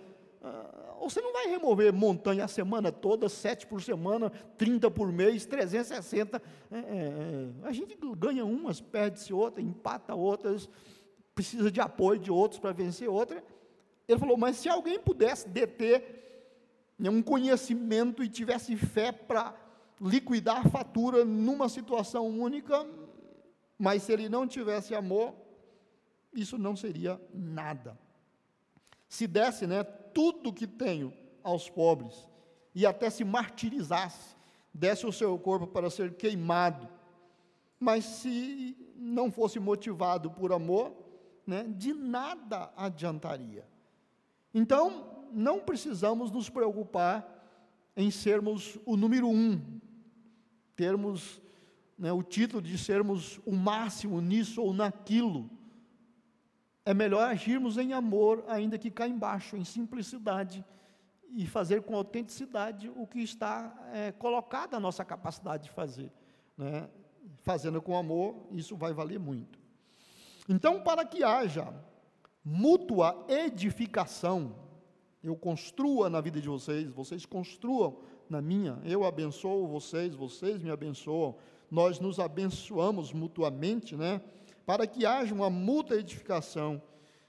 Ah, 0.43 0.85
você 1.01 1.21
não 1.21 1.33
vai 1.33 1.47
remover 1.49 1.93
montanha 1.93 2.45
a 2.45 2.49
semana 2.49 2.91
toda, 2.91 3.29
sete 3.29 3.67
por 3.67 3.83
semana, 3.83 4.31
30 4.57 4.91
por 4.91 5.13
mês, 5.13 5.45
360. 5.45 6.41
É, 6.71 6.77
é, 6.77 6.81
é, 6.81 7.49
a 7.63 7.73
gente 7.73 7.99
ganha 8.17 8.45
umas, 8.45 8.81
perde-se 8.81 9.33
outras, 9.33 9.65
empata 9.65 10.15
outras, 10.15 10.69
precisa 11.35 11.71
de 11.71 11.81
apoio 11.81 12.19
de 12.19 12.31
outros 12.31 12.61
para 12.61 12.73
vencer 12.73 13.09
outra. 13.09 13.43
Ele 14.09 14.19
falou, 14.19 14.37
mas 14.37 14.57
se 14.57 14.69
alguém 14.69 14.99
pudesse 14.99 15.49
deter 15.49 16.23
né, 16.99 17.11
um 17.11 17.23
conhecimento 17.23 18.23
e 18.23 18.29
tivesse 18.29 18.77
fé 18.77 19.13
para 19.13 19.55
liquidar 20.05 20.67
a 20.67 20.69
fatura 20.69 21.25
numa 21.25 21.67
situação 21.67 22.29
única, 22.29 22.87
mas 23.79 24.03
se 24.03 24.13
ele 24.13 24.29
não 24.29 24.47
tivesse 24.47 24.95
amor, 24.95 25.35
isso 26.35 26.59
não 26.59 26.77
seria 26.77 27.19
nada. 27.33 27.99
Se 29.09 29.27
desse, 29.27 29.67
né, 29.67 29.83
tudo 29.83 30.53
que 30.53 30.67
tenho 30.67 31.11
aos 31.43 31.71
pobres 31.71 32.29
e 32.75 32.85
até 32.85 33.09
se 33.09 33.25
martirizasse, 33.25 34.35
desse 34.73 35.07
o 35.07 35.13
seu 35.13 35.39
corpo 35.39 35.67
para 35.67 35.89
ser 35.89 36.15
queimado, 36.15 36.89
mas 37.79 38.05
se 38.05 38.77
não 38.97 39.31
fosse 39.31 39.59
motivado 39.59 40.31
por 40.31 40.53
amor, 40.53 40.93
né, 41.47 41.65
de 41.65 41.95
nada 41.95 42.73
adiantaria. 42.77 43.67
Então, 44.53 45.27
não 45.33 45.61
precisamos 45.61 46.31
nos 46.31 46.51
preocupar 46.51 47.31
em 47.97 48.11
sermos 48.11 48.79
o 48.85 48.97
número 48.97 49.29
um, 49.29 49.74
termos 50.77 51.41
né, 51.99 52.13
o 52.13 52.23
título 52.23 52.61
de 52.61 52.77
sermos 52.77 53.41
o 53.47 53.53
máximo 53.53 54.21
nisso 54.21 54.63
ou 54.63 54.73
naquilo. 54.73 55.51
É 56.85 56.93
melhor 56.93 57.29
agirmos 57.29 57.79
em 57.79 57.93
amor, 57.93 58.45
ainda 58.47 58.79
que 58.79 58.91
cá 58.91 59.09
embaixo, 59.09 59.57
em 59.57 59.65
simplicidade, 59.65 60.65
e 61.31 61.47
fazer 61.47 61.83
com 61.83 61.97
autenticidade 61.97 62.91
o 62.95 63.07
que 63.07 63.21
está 63.21 63.75
é, 63.93 64.13
colocado 64.13 64.75
à 64.75 64.81
nossa 64.81 65.05
capacidade 65.05 65.65
de 65.65 65.71
fazer. 65.71 66.13
Né? 66.57 66.89
Fazendo 67.43 67.81
com 67.81 67.97
amor, 67.97 68.47
isso 68.53 68.77
vai 68.77 68.93
valer 68.93 69.19
muito. 69.19 69.59
Então, 70.49 70.83
para 70.83 71.05
que 71.05 71.25
haja 71.25 71.73
mútua 72.45 73.25
edificação, 73.29 74.55
eu 75.23 75.35
construa 75.35 76.11
na 76.11 76.21
vida 76.21 76.39
de 76.41 76.49
vocês, 76.49 76.93
vocês 76.93 77.25
construam 77.25 77.99
na 78.29 78.41
minha, 78.41 78.81
eu 78.85 79.05
abençoo 79.05 79.67
vocês, 79.67 80.15
vocês 80.15 80.63
me 80.63 80.71
abençoam, 80.71 81.37
nós 81.71 81.99
nos 81.99 82.19
abençoamos 82.19 83.13
mutuamente, 83.13 83.97
né? 83.97 84.21
para 84.67 84.87
que 84.87 85.05
haja 85.05 85.35
uma 85.35 85.51
mútua 85.51 85.97
edificação 85.97 86.81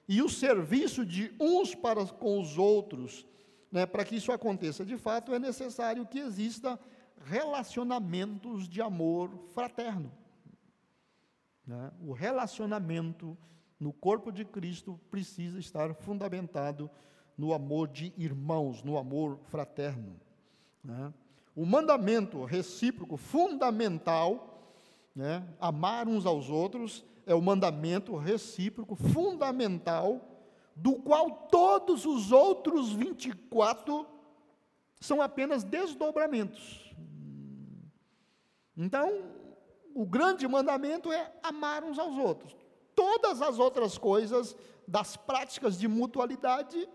e 0.08 0.22
o 0.22 0.30
serviço 0.30 1.06
de 1.06 1.34
uns 1.40 1.74
para 1.76 2.06
com 2.06 2.40
os 2.40 2.58
outros, 2.58 3.26
né, 3.72 3.86
para 3.86 4.06
que 4.06 4.16
isso 4.16 4.32
aconteça 4.32 4.86
de 4.86 4.98
fato, 4.98 5.34
é 5.34 5.40
necessário 5.40 6.06
que 6.06 6.20
exista 6.20 6.80
relacionamentos 7.26 8.70
de 8.70 8.82
amor 8.82 9.32
fraterno. 9.54 10.12
Né? 11.66 11.92
O 12.00 12.14
relacionamento 12.14 13.38
no 13.80 13.92
corpo 13.92 14.32
de 14.32 14.46
Cristo 14.46 15.00
precisa 15.10 15.60
estar 15.60 15.94
fundamentado 15.96 16.90
no 17.38 17.54
amor 17.54 17.88
de 17.88 18.14
irmãos, 18.16 18.84
no 18.84 18.98
amor 18.98 19.40
fraterno. 19.46 20.20
Né? 20.86 21.12
O 21.56 21.66
mandamento 21.66 22.44
recíproco 22.44 23.18
fundamental, 23.18 24.72
né, 25.16 25.44
amar 25.60 26.08
uns 26.08 26.26
aos 26.26 26.50
outros, 26.50 27.04
é 27.26 27.34
o 27.34 27.42
mandamento 27.42 28.16
recíproco 28.16 28.96
fundamental, 28.96 30.22
do 30.76 30.94
qual 30.96 31.48
todos 31.50 32.06
os 32.06 32.32
outros 32.32 32.92
24 32.92 34.06
são 35.00 35.22
apenas 35.22 35.64
desdobramentos. 35.64 36.94
Então, 38.78 39.24
o 39.94 40.06
grande 40.06 40.48
mandamento 40.48 41.12
é 41.12 41.34
amar 41.42 41.84
uns 41.84 41.98
aos 41.98 42.18
outros. 42.18 42.56
Todas 42.94 43.42
as 43.42 43.58
outras 43.58 43.98
coisas 43.98 44.56
das 44.88 45.16
práticas 45.16 45.80
de 45.80 45.88
mutualidade 45.88 46.88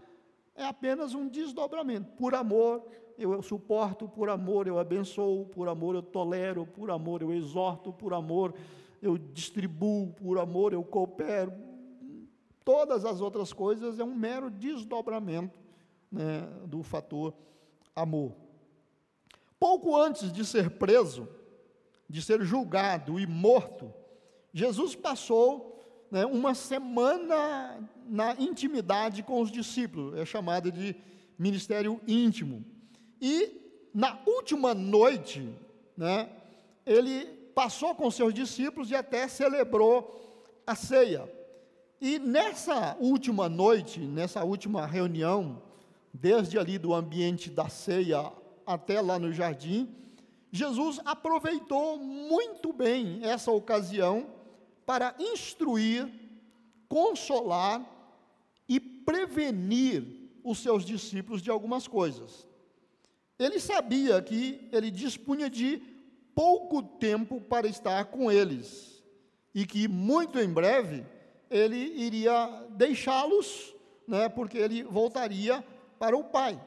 é 0.54 0.64
apenas 0.64 1.14
um 1.14 1.26
desdobramento. 1.26 2.12
Por 2.12 2.34
amor, 2.34 2.86
eu 3.20 3.42
suporto, 3.42 4.08
por 4.08 4.30
amor, 4.30 4.66
eu 4.66 4.78
abençoo, 4.78 5.44
por 5.44 5.68
amor, 5.68 5.94
eu 5.94 6.02
tolero, 6.02 6.64
por 6.64 6.90
amor, 6.90 7.20
eu 7.20 7.32
exorto, 7.32 7.92
por 7.92 8.14
amor, 8.14 8.54
eu 9.02 9.18
distribuo, 9.18 10.12
por 10.14 10.38
amor 10.38 10.72
eu 10.72 10.82
coopero. 10.82 11.52
Todas 12.64 13.04
as 13.04 13.20
outras 13.20 13.52
coisas 13.52 13.98
é 13.98 14.04
um 14.04 14.14
mero 14.14 14.50
desdobramento 14.50 15.60
né, 16.10 16.48
do 16.66 16.82
fator 16.82 17.34
amor. 17.94 18.32
Pouco 19.58 19.94
antes 19.94 20.32
de 20.32 20.42
ser 20.44 20.70
preso, 20.70 21.28
de 22.08 22.22
ser 22.22 22.42
julgado 22.42 23.20
e 23.20 23.26
morto, 23.26 23.92
Jesus 24.52 24.94
passou 24.94 25.78
né, 26.10 26.24
uma 26.24 26.54
semana 26.54 27.86
na 28.08 28.32
intimidade 28.40 29.22
com 29.22 29.42
os 29.42 29.52
discípulos, 29.52 30.18
é 30.18 30.24
chamado 30.24 30.72
de 30.72 30.96
ministério 31.38 32.00
íntimo. 32.08 32.64
E 33.20 33.88
na 33.92 34.18
última 34.26 34.74
noite, 34.74 35.48
né, 35.96 36.28
ele 36.86 37.26
passou 37.54 37.94
com 37.94 38.10
seus 38.10 38.32
discípulos 38.32 38.90
e 38.90 38.94
até 38.94 39.28
celebrou 39.28 40.44
a 40.66 40.74
ceia. 40.74 41.30
E 42.00 42.18
nessa 42.18 42.96
última 42.98 43.48
noite, 43.48 44.00
nessa 44.00 44.42
última 44.44 44.86
reunião, 44.86 45.62
desde 46.12 46.58
ali 46.58 46.78
do 46.78 46.94
ambiente 46.94 47.50
da 47.50 47.68
ceia 47.68 48.32
até 48.66 49.00
lá 49.00 49.18
no 49.18 49.32
jardim, 49.32 49.94
Jesus 50.50 51.00
aproveitou 51.04 51.98
muito 51.98 52.72
bem 52.72 53.20
essa 53.22 53.52
ocasião 53.52 54.26
para 54.86 55.14
instruir, 55.18 56.08
consolar 56.88 57.84
e 58.68 58.80
prevenir 58.80 60.04
os 60.42 60.58
seus 60.58 60.84
discípulos 60.84 61.42
de 61.42 61.50
algumas 61.50 61.86
coisas. 61.86 62.48
Ele 63.40 63.58
sabia 63.58 64.20
que 64.20 64.68
ele 64.70 64.90
dispunha 64.90 65.48
de 65.48 65.82
pouco 66.34 66.82
tempo 66.82 67.40
para 67.40 67.66
estar 67.66 68.04
com 68.04 68.30
eles 68.30 69.02
e 69.54 69.64
que 69.64 69.88
muito 69.88 70.38
em 70.38 70.52
breve 70.52 71.06
ele 71.48 71.78
iria 71.78 72.66
deixá-los, 72.68 73.74
né, 74.06 74.28
porque 74.28 74.58
ele 74.58 74.82
voltaria 74.82 75.64
para 75.98 76.14
o 76.14 76.22
Pai. 76.22 76.60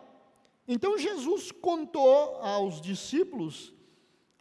Então 0.67 0.97
Jesus 0.97 1.51
contou 1.51 2.37
aos 2.41 2.81
discípulos 2.81 3.71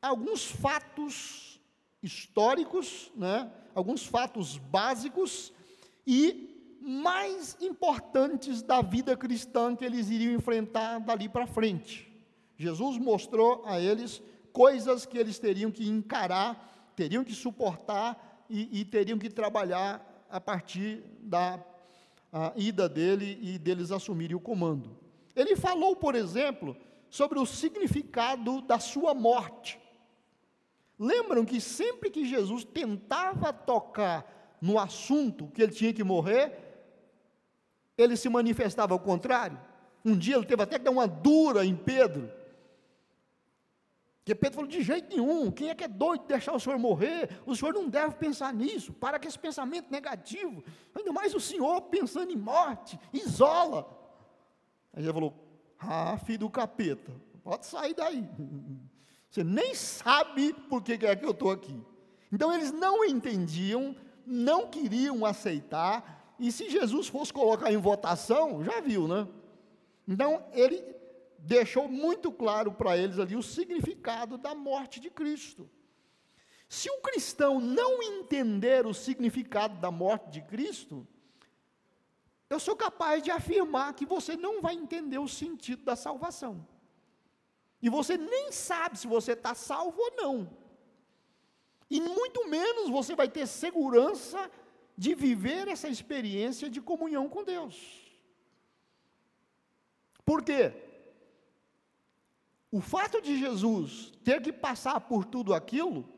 alguns 0.01 0.47
fatos 0.47 1.61
históricos, 2.03 3.12
né, 3.15 3.53
alguns 3.75 4.07
fatos 4.07 4.57
básicos 4.57 5.53
e 6.07 6.79
mais 6.81 7.59
importantes 7.61 8.62
da 8.62 8.81
vida 8.81 9.15
cristã 9.19 9.77
que 9.77 9.85
eles 9.85 10.09
iriam 10.09 10.33
enfrentar 10.33 10.99
dali 10.99 11.29
para 11.29 11.47
frente. 11.47 12.12
Jesus 12.62 12.97
mostrou 12.97 13.64
a 13.66 13.81
eles 13.81 14.23
coisas 14.52 15.04
que 15.04 15.19
eles 15.19 15.37
teriam 15.37 15.71
que 15.71 15.88
encarar, 15.88 16.92
teriam 16.95 17.25
que 17.25 17.35
suportar 17.35 18.45
e, 18.49 18.81
e 18.81 18.85
teriam 18.85 19.19
que 19.19 19.28
trabalhar 19.28 20.25
a 20.31 20.40
partir 20.40 21.02
da 21.21 21.59
ida 22.57 22.88
dele 22.88 23.37
e 23.42 23.59
deles 23.59 23.90
assumirem 23.90 24.37
o 24.37 24.40
comando. 24.40 24.97
Ele 25.35 25.57
falou, 25.57 25.97
por 25.97 26.14
exemplo, 26.14 26.76
sobre 27.11 27.38
o 27.38 27.45
significado 27.45 28.62
da 28.62 28.78
sua 28.78 29.12
morte. 29.12 29.81
Lembram 30.99 31.45
que 31.45 31.61
sempre 31.61 32.11
que 32.11 32.25
Jesus 32.25 32.64
tentava 32.64 33.52
tocar 33.52 34.57
no 34.61 34.78
assunto 34.78 35.49
que 35.49 35.62
ele 35.62 35.73
tinha 35.73 35.92
que 35.92 36.04
morrer, 36.04 36.59
ele 37.99 38.16
se 38.16 38.28
manifestava 38.28 38.95
ao 38.95 39.00
contrário. 39.00 39.59
Um 40.04 40.16
dia 40.16 40.37
ele 40.37 40.47
teve 40.47 40.62
até 40.62 40.78
que 40.78 40.85
dar 40.85 40.90
uma 40.92 41.09
dura 41.09 41.64
em 41.64 41.75
Pedro. 41.75 42.31
Porque 44.23 44.37
Pedro 44.37 44.57
falou: 44.57 44.71
de 44.71 44.83
jeito 44.83 45.09
nenhum, 45.09 45.50
quem 45.50 45.69
é 45.69 45.75
que 45.75 45.85
é 45.85 45.88
doido 45.88 46.23
de 46.23 46.29
deixar 46.29 46.55
o 46.55 46.61
senhor 46.61 46.79
morrer? 46.79 47.29
O 47.45 47.57
senhor 47.57 47.75
não 47.75 47.88
deve 47.88 48.14
pensar 48.14 48.55
nisso, 48.55 48.93
para 48.93 49.19
com 49.19 49.26
esse 49.26 49.38
pensamento 49.38 49.91
negativo. 49.91 50.62
Ainda 50.95 51.12
mais 51.12 51.35
o 51.35 51.41
senhor 51.41 51.83
pensando 51.83 52.31
em 52.31 52.37
morte, 52.37 52.99
isola. 53.12 53.87
Aí 54.93 55.02
ele 55.02 55.12
falou: 55.12 55.35
ah, 55.79 56.17
filho 56.19 56.38
do 56.38 56.50
capeta, 56.50 57.12
pode 57.43 57.67
sair 57.67 57.95
daí. 57.95 58.25
Você 59.29 59.43
nem 59.43 59.75
sabe 59.75 60.52
por 60.69 60.83
que 60.83 60.93
é 60.93 61.17
que 61.17 61.25
eu 61.25 61.31
estou 61.31 61.50
aqui. 61.50 61.83
Então 62.31 62.52
eles 62.52 62.71
não 62.71 63.05
entendiam, 63.05 63.97
não 64.25 64.69
queriam 64.69 65.25
aceitar, 65.25 66.35
e 66.38 66.52
se 66.52 66.71
Jesus 66.71 67.09
fosse 67.09 67.33
colocar 67.33 67.73
em 67.73 67.76
votação, 67.76 68.62
já 68.62 68.81
viu, 68.81 69.09
né? 69.09 69.26
Então 70.07 70.45
ele 70.52 70.85
deixou 71.42 71.88
muito 71.88 72.30
claro 72.30 72.72
para 72.72 72.96
eles 72.96 73.18
ali 73.18 73.34
o 73.37 73.42
significado 73.42 74.38
da 74.38 74.54
morte 74.54 75.00
de 75.00 75.11
Cristo. 75.11 75.68
Se 76.68 76.88
um 76.90 77.00
cristão 77.02 77.61
não 77.61 78.02
entender 78.02 78.87
o 78.87 78.94
significado 78.94 79.80
da 79.80 79.90
morte 79.90 80.30
de 80.30 80.40
Cristo, 80.42 81.06
eu 82.49 82.61
sou 82.61 82.76
capaz 82.76 83.22
de 83.22 83.30
afirmar 83.30 83.94
que 83.94 84.06
você 84.06 84.37
não 84.37 84.62
vai 84.62 84.75
entender 84.75 85.18
o 85.18 85.28
sentido 85.28 85.82
da 85.82 85.96
salvação. 85.96 86.66
E 87.80 87.88
você 87.88 88.16
nem 88.16 88.52
sabe 88.52 88.99
se 88.99 89.06
você 89.06 89.32
está 89.32 89.54
salvo 89.54 90.00
ou 90.00 90.12
não. 90.16 90.56
E 91.90 92.00
muito 92.00 92.49
menos 92.49 92.88
você 92.88 93.16
vai 93.16 93.28
ter 93.28 93.46
segurança 93.46 94.50
de 94.96 95.14
viver 95.14 95.66
essa 95.66 95.88
experiência 95.88 96.70
de 96.70 96.80
comunhão 96.80 97.28
com 97.28 97.42
Deus. 97.42 98.00
Por 100.25 100.42
quê? 100.44 100.91
O 102.73 102.81
fato 102.81 103.21
de 103.21 103.38
Jesus 103.38 104.11
ter 104.25 104.41
que 104.41 104.50
passar 104.50 104.99
por 104.99 105.26
tudo 105.26 105.52
aquilo, 105.52 106.09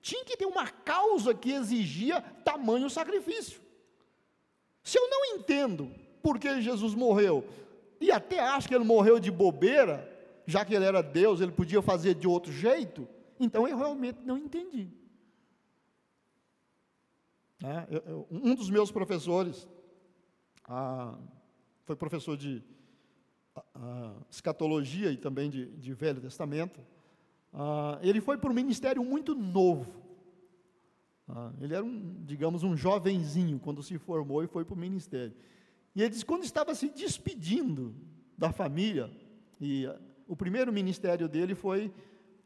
tinha 0.00 0.24
que 0.24 0.36
ter 0.36 0.46
uma 0.46 0.68
causa 0.68 1.34
que 1.34 1.50
exigia 1.50 2.20
tamanho 2.44 2.88
sacrifício. 2.88 3.60
Se 4.80 4.96
eu 4.96 5.10
não 5.10 5.24
entendo 5.34 5.90
por 6.22 6.38
que 6.38 6.62
Jesus 6.62 6.94
morreu, 6.94 7.44
e 8.00 8.12
até 8.12 8.38
acho 8.38 8.68
que 8.68 8.74
ele 8.74 8.84
morreu 8.84 9.18
de 9.18 9.30
bobeira, 9.30 10.08
já 10.46 10.64
que 10.64 10.72
ele 10.72 10.84
era 10.84 11.02
Deus, 11.02 11.40
ele 11.40 11.50
podia 11.50 11.82
fazer 11.82 12.14
de 12.14 12.28
outro 12.28 12.52
jeito, 12.52 13.08
então 13.40 13.66
eu 13.66 13.76
realmente 13.76 14.20
não 14.24 14.38
entendi. 14.38 14.88
É, 17.64 17.88
eu, 17.90 18.28
um 18.30 18.54
dos 18.54 18.70
meus 18.70 18.92
professores, 18.92 19.66
ah, 20.64 21.18
foi 21.84 21.96
professor 21.96 22.36
de 22.36 22.62
ah, 23.74 24.14
escatologia 24.30 25.10
e 25.10 25.16
também 25.16 25.50
de, 25.50 25.66
de 25.66 25.92
Velho 25.94 26.20
Testamento, 26.20 26.80
ah, 27.52 27.98
ele 28.02 28.20
foi 28.20 28.36
para 28.36 28.50
um 28.50 28.54
ministério 28.54 29.04
muito 29.04 29.34
novo. 29.34 30.02
Ah, 31.28 31.52
ele 31.60 31.74
era, 31.74 31.84
um, 31.84 32.22
digamos, 32.24 32.62
um 32.62 32.76
jovenzinho 32.76 33.58
quando 33.58 33.82
se 33.82 33.96
formou 33.98 34.42
e 34.42 34.46
foi 34.46 34.64
para 34.64 34.74
o 34.74 34.78
ministério. 34.78 35.34
E 35.94 36.02
ele 36.02 36.10
disse, 36.10 36.24
quando 36.24 36.44
estava 36.44 36.74
se 36.74 36.88
despedindo 36.88 37.94
da 38.36 38.52
família, 38.52 39.10
e 39.60 39.88
o 40.26 40.34
primeiro 40.34 40.72
ministério 40.72 41.28
dele 41.28 41.54
foi 41.54 41.92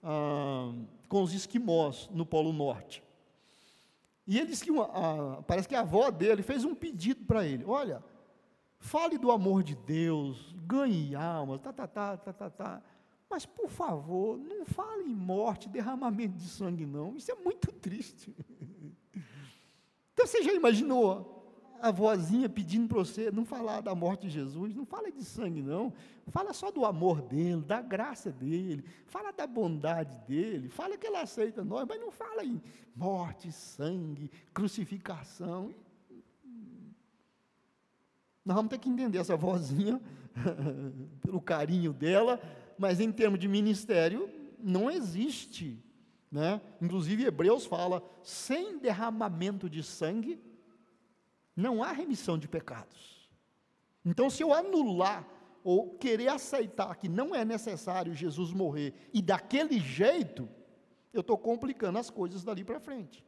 ah, 0.03 0.73
com 1.09 1.23
os 1.23 1.33
esquimós 1.33 2.09
no 2.13 2.27
Polo 2.27 2.53
Norte. 2.53 3.03
E 4.27 4.39
ele 4.39 4.49
disse 4.49 4.63
que, 4.63 4.71
uma, 4.71 5.43
parece 5.45 5.67
que 5.67 5.75
a 5.75 5.81
avó 5.81 6.11
dele 6.11 6.43
fez 6.43 6.63
um 6.63 6.75
pedido 6.75 7.25
para 7.25 7.47
ele, 7.47 7.65
olha, 7.65 8.05
fale 8.79 9.19
do 9.19 9.31
amor 9.31 9.63
de 9.63 9.75
Deus, 9.75 10.55
ganhe 10.67 11.15
almas, 11.15 11.61
tá, 11.61 11.73
tá, 11.73 11.87
tá, 11.87 12.17
tá, 12.17 12.33
tá, 12.33 12.51
tá. 12.51 12.83
Mas, 13.31 13.45
por 13.45 13.69
favor, 13.69 14.39
não 14.39 14.65
fale 14.65 15.05
em 15.05 15.15
morte, 15.15 15.69
derramamento 15.69 16.37
de 16.37 16.49
sangue, 16.49 16.87
não. 16.87 17.17
Isso 17.17 17.31
é 17.31 17.35
muito 17.35 17.73
triste. 17.73 18.35
Então, 20.13 20.27
você 20.27 20.43
já 20.43 20.53
imaginou 20.53 21.39
a 21.81 21.93
vozinha 21.93 22.49
pedindo 22.49 22.89
para 22.89 22.99
você 22.99 23.31
não 23.31 23.45
falar 23.45 23.81
da 23.81 23.95
morte 23.95 24.23
de 24.23 24.31
Jesus? 24.31 24.75
Não 24.75 24.85
fala 24.85 25.13
de 25.13 25.25
sangue, 25.25 25.63
não. 25.63 25.93
Fala 26.27 26.53
só 26.53 26.73
do 26.73 26.85
amor 26.85 27.23
dele, 27.23 27.63
da 27.63 27.81
graça 27.81 28.33
dele. 28.33 28.85
Fala 29.07 29.31
da 29.31 29.47
bondade 29.47 30.19
dele. 30.27 30.69
Fala 30.69 30.99
que 30.99 31.07
ele 31.07 31.19
aceita 31.19 31.65
nós, 31.65 31.87
mas 31.89 32.01
não 32.01 32.11
fala 32.11 32.45
em 32.45 32.61
morte, 32.97 33.53
sangue, 33.53 34.29
crucificação. 34.53 35.73
Nós 38.49 38.57
vamos 38.57 38.71
ter 38.71 38.79
que 38.79 38.89
entender 38.89 39.19
essa 39.19 39.37
vozinha, 39.37 40.01
pelo 41.21 41.39
carinho 41.39 41.93
dela, 41.93 42.41
mas 42.79 42.99
em 42.99 43.13
termos 43.13 43.39
de 43.39 43.47
ministério, 43.47 44.27
não 44.59 44.91
existe. 44.91 45.79
Né? 46.33 46.59
Inclusive, 46.81 47.27
Hebreus 47.27 47.67
fala: 47.67 48.03
sem 48.23 48.79
derramamento 48.79 49.69
de 49.69 49.83
sangue, 49.83 50.41
não 51.55 51.83
há 51.83 51.93
remissão 51.93 52.39
de 52.39 52.49
pecados. 52.49 53.29
Então, 54.03 54.31
se 54.31 54.43
eu 54.43 54.55
anular 54.55 55.29
ou 55.63 55.99
querer 55.99 56.29
aceitar 56.29 56.97
que 56.97 57.07
não 57.07 57.35
é 57.35 57.45
necessário 57.45 58.15
Jesus 58.15 58.51
morrer 58.51 58.95
e 59.13 59.21
daquele 59.21 59.79
jeito, 59.79 60.49
eu 61.13 61.21
estou 61.21 61.37
complicando 61.37 61.99
as 61.99 62.09
coisas 62.09 62.43
dali 62.43 62.65
para 62.65 62.81
frente. 62.81 63.23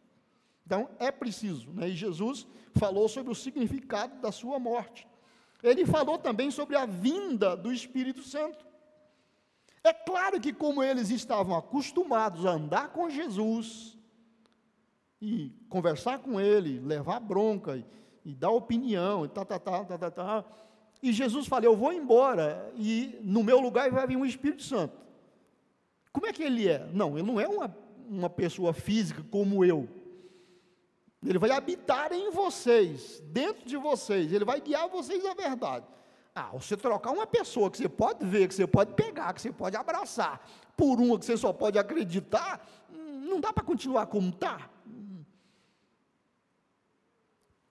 Então, 0.65 0.89
é 0.99 1.11
preciso, 1.11 1.73
né? 1.73 1.91
e 1.91 1.95
Jesus 1.95 2.47
falou 2.75 3.07
sobre 3.07 3.31
o 3.31 3.35
significado 3.35 4.19
da 4.23 4.33
sua 4.33 4.59
morte. 4.59 5.10
Ele 5.63 5.85
falou 5.85 6.19
também 6.19 6.51
sobre 6.51 6.77
a 6.77 6.87
vinda 6.87 7.57
do 7.57 7.73
Espírito 7.73 8.23
Santo. 8.23 8.65
É 9.83 9.93
claro 9.93 10.41
que, 10.41 10.53
como 10.53 10.83
eles 10.83 11.11
estavam 11.11 11.57
acostumados 11.57 12.45
a 12.45 12.51
andar 12.51 12.91
com 12.91 13.09
Jesus, 13.09 13.99
e 15.21 15.51
conversar 15.69 16.19
com 16.19 16.41
ele, 16.41 16.81
levar 16.81 17.21
bronca, 17.21 17.77
e, 17.77 17.85
e 18.25 18.35
dar 18.35 18.51
opinião, 18.51 19.25
e 19.25 19.29
tá, 19.29 19.45
tá, 19.45 19.59
tá, 19.59 20.11
tá, 20.11 20.45
e 21.03 21.13
Jesus 21.13 21.47
falou: 21.47 21.65
Eu 21.65 21.77
vou 21.77 21.93
embora, 21.93 22.73
e 22.77 23.19
no 23.23 23.43
meu 23.43 23.59
lugar 23.59 23.91
vai 23.91 24.07
vir 24.07 24.17
um 24.17 24.27
Espírito 24.27 24.63
Santo. 24.63 24.99
Como 26.13 26.27
é 26.27 26.33
que 26.33 26.43
ele 26.43 26.69
é? 26.69 26.89
Não, 26.93 27.17
ele 27.17 27.27
não 27.27 27.41
é 27.41 27.49
uma, 27.49 27.75
uma 28.09 28.29
pessoa 28.29 28.73
física 28.73 29.25
como 29.31 29.65
eu. 29.65 29.89
Ele 31.25 31.39
vai 31.39 31.51
habitar 31.51 32.13
em 32.13 32.31
vocês, 32.31 33.21
dentro 33.27 33.69
de 33.69 33.77
vocês, 33.77 34.33
ele 34.33 34.45
vai 34.45 34.61
guiar 34.61 34.89
vocês 34.89 35.25
à 35.25 35.35
verdade. 35.35 35.87
Ah, 36.35 36.51
você 36.53 36.77
trocar 36.77 37.11
uma 37.11 37.27
pessoa 37.27 37.71
que 37.71 37.77
você 37.77 37.89
pode 37.89 38.25
ver, 38.25 38.49
que 38.49 38.55
você 38.55 38.67
pode 38.67 38.95
pegar, 38.95 39.35
que 39.35 39.43
você 39.43 39.53
pode 39.53 39.77
abraçar, 39.77 40.41
por 40.77 40.99
uma 40.99 41.19
que 41.19 41.27
você 41.27 41.37
só 41.37 41.53
pode 41.53 41.79
acreditar, 41.79 42.67
não 42.89 43.41
dá 43.41 43.53
para 43.53 43.65
continuar 43.65 44.07
como 44.07 44.31
está. 44.31 44.71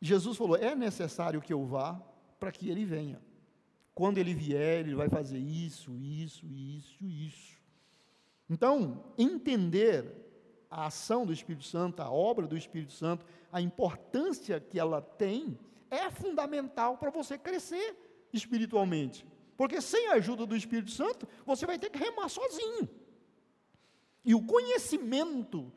Jesus 0.02 0.38
falou: 0.38 0.56
é 0.56 0.76
necessário 0.76 1.42
que 1.42 1.52
eu 1.52 1.66
vá 1.66 2.00
para 2.40 2.52
que 2.52 2.70
ele 2.70 2.86
venha. 2.86 3.20
Quando 3.94 4.18
ele 4.18 4.34
vier, 4.34 4.82
ele 4.82 4.96
vai 4.96 5.10
fazer 5.10 5.40
isso, 5.40 5.98
isso, 5.98 6.46
isso, 6.46 7.04
isso. 7.04 7.58
Então, 8.50 9.04
entender 9.18 10.29
a 10.70 10.86
ação 10.86 11.26
do 11.26 11.34
Espírito 11.34 11.66
Santo, 11.66 12.02
a 12.02 12.12
obra 12.12 12.46
do 12.46 12.58
Espírito 12.58 12.94
Santo, 12.94 13.26
a 13.52 13.60
importância 13.60 14.60
que 14.60 14.80
ela 14.80 15.02
tem, 15.02 15.58
é 15.90 16.10
fundamental 16.10 16.98
para 16.98 17.10
você 17.10 17.38
crescer 17.38 17.98
espiritualmente. 18.32 19.26
Porque 19.58 19.82
sem 19.82 20.08
a 20.08 20.14
ajuda 20.14 20.46
do 20.46 20.56
Espírito 20.56 20.92
Santo, 20.92 21.28
você 21.46 21.66
vai 21.66 21.80
ter 21.80 21.90
que 21.90 21.98
remar 21.98 22.30
sozinho. 22.30 22.88
E 24.24 24.36
o 24.36 24.46
conhecimento 24.46 25.72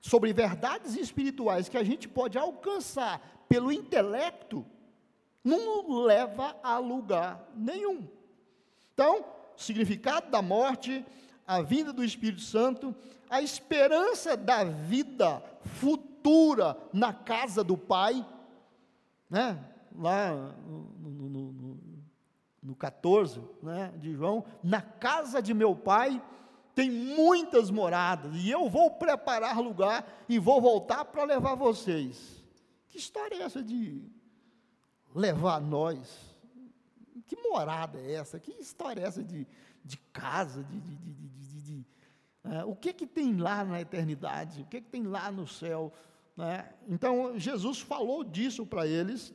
sobre 0.00 0.32
verdades 0.32 0.96
espirituais 0.96 1.68
que 1.68 1.76
a 1.76 1.82
gente 1.82 2.08
pode 2.08 2.38
alcançar 2.38 3.44
pelo 3.48 3.72
intelecto, 3.72 4.64
não 5.42 6.04
leva 6.04 6.56
a 6.62 6.78
lugar 6.78 7.50
nenhum. 7.56 8.08
Então, 8.94 9.24
significado 9.56 10.30
da 10.30 10.40
morte, 10.40 11.04
a 11.46 11.62
vinda 11.62 11.92
do 11.92 12.04
Espírito 12.04 12.42
Santo, 12.42 12.94
a 13.28 13.40
esperança 13.40 14.36
da 14.36 14.64
vida 14.64 15.42
futura 15.64 16.76
na 16.92 17.12
casa 17.12 17.62
do 17.62 17.76
Pai, 17.76 18.26
né? 19.28 19.58
lá 19.98 20.34
no, 20.66 20.82
no, 20.98 21.52
no, 21.52 21.78
no 22.62 22.76
14 22.76 23.40
né, 23.62 23.92
de 23.96 24.12
João, 24.14 24.44
na 24.62 24.82
casa 24.82 25.40
de 25.40 25.54
meu 25.54 25.74
Pai 25.74 26.22
tem 26.74 26.90
muitas 26.90 27.70
moradas, 27.70 28.34
e 28.34 28.50
eu 28.50 28.68
vou 28.68 28.90
preparar 28.90 29.58
lugar 29.58 30.06
e 30.28 30.38
vou 30.38 30.60
voltar 30.60 31.06
para 31.06 31.24
levar 31.24 31.54
vocês. 31.54 32.44
Que 32.90 32.98
história 32.98 33.36
é 33.36 33.42
essa 33.42 33.62
de 33.62 34.04
levar 35.14 35.58
nós? 35.58 36.36
Que 37.26 37.34
morada 37.36 37.98
é 37.98 38.12
essa? 38.12 38.38
Que 38.38 38.52
história 38.60 39.00
é 39.00 39.04
essa 39.04 39.24
de, 39.24 39.46
de 39.82 39.96
casa, 40.12 40.62
de, 40.64 40.78
de, 40.78 40.96
de, 40.96 41.28
é, 42.50 42.64
o 42.64 42.74
que 42.74 42.92
que 42.92 43.06
tem 43.06 43.36
lá 43.36 43.64
na 43.64 43.80
eternidade? 43.80 44.62
O 44.62 44.66
que 44.66 44.80
que 44.80 44.88
tem 44.88 45.02
lá 45.02 45.30
no 45.30 45.46
céu? 45.46 45.92
Né? 46.36 46.68
Então, 46.88 47.38
Jesus 47.38 47.80
falou 47.80 48.22
disso 48.22 48.64
para 48.66 48.86
eles, 48.86 49.32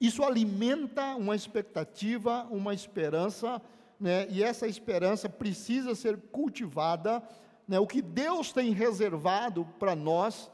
isso 0.00 0.24
alimenta 0.24 1.14
uma 1.14 1.36
expectativa, 1.36 2.46
uma 2.50 2.74
esperança, 2.74 3.62
né? 3.98 4.26
e 4.28 4.42
essa 4.42 4.66
esperança 4.66 5.28
precisa 5.28 5.94
ser 5.94 6.16
cultivada. 6.32 7.22
Né? 7.68 7.78
O 7.78 7.86
que 7.86 8.02
Deus 8.02 8.52
tem 8.52 8.72
reservado 8.72 9.64
para 9.78 9.94
nós 9.94 10.50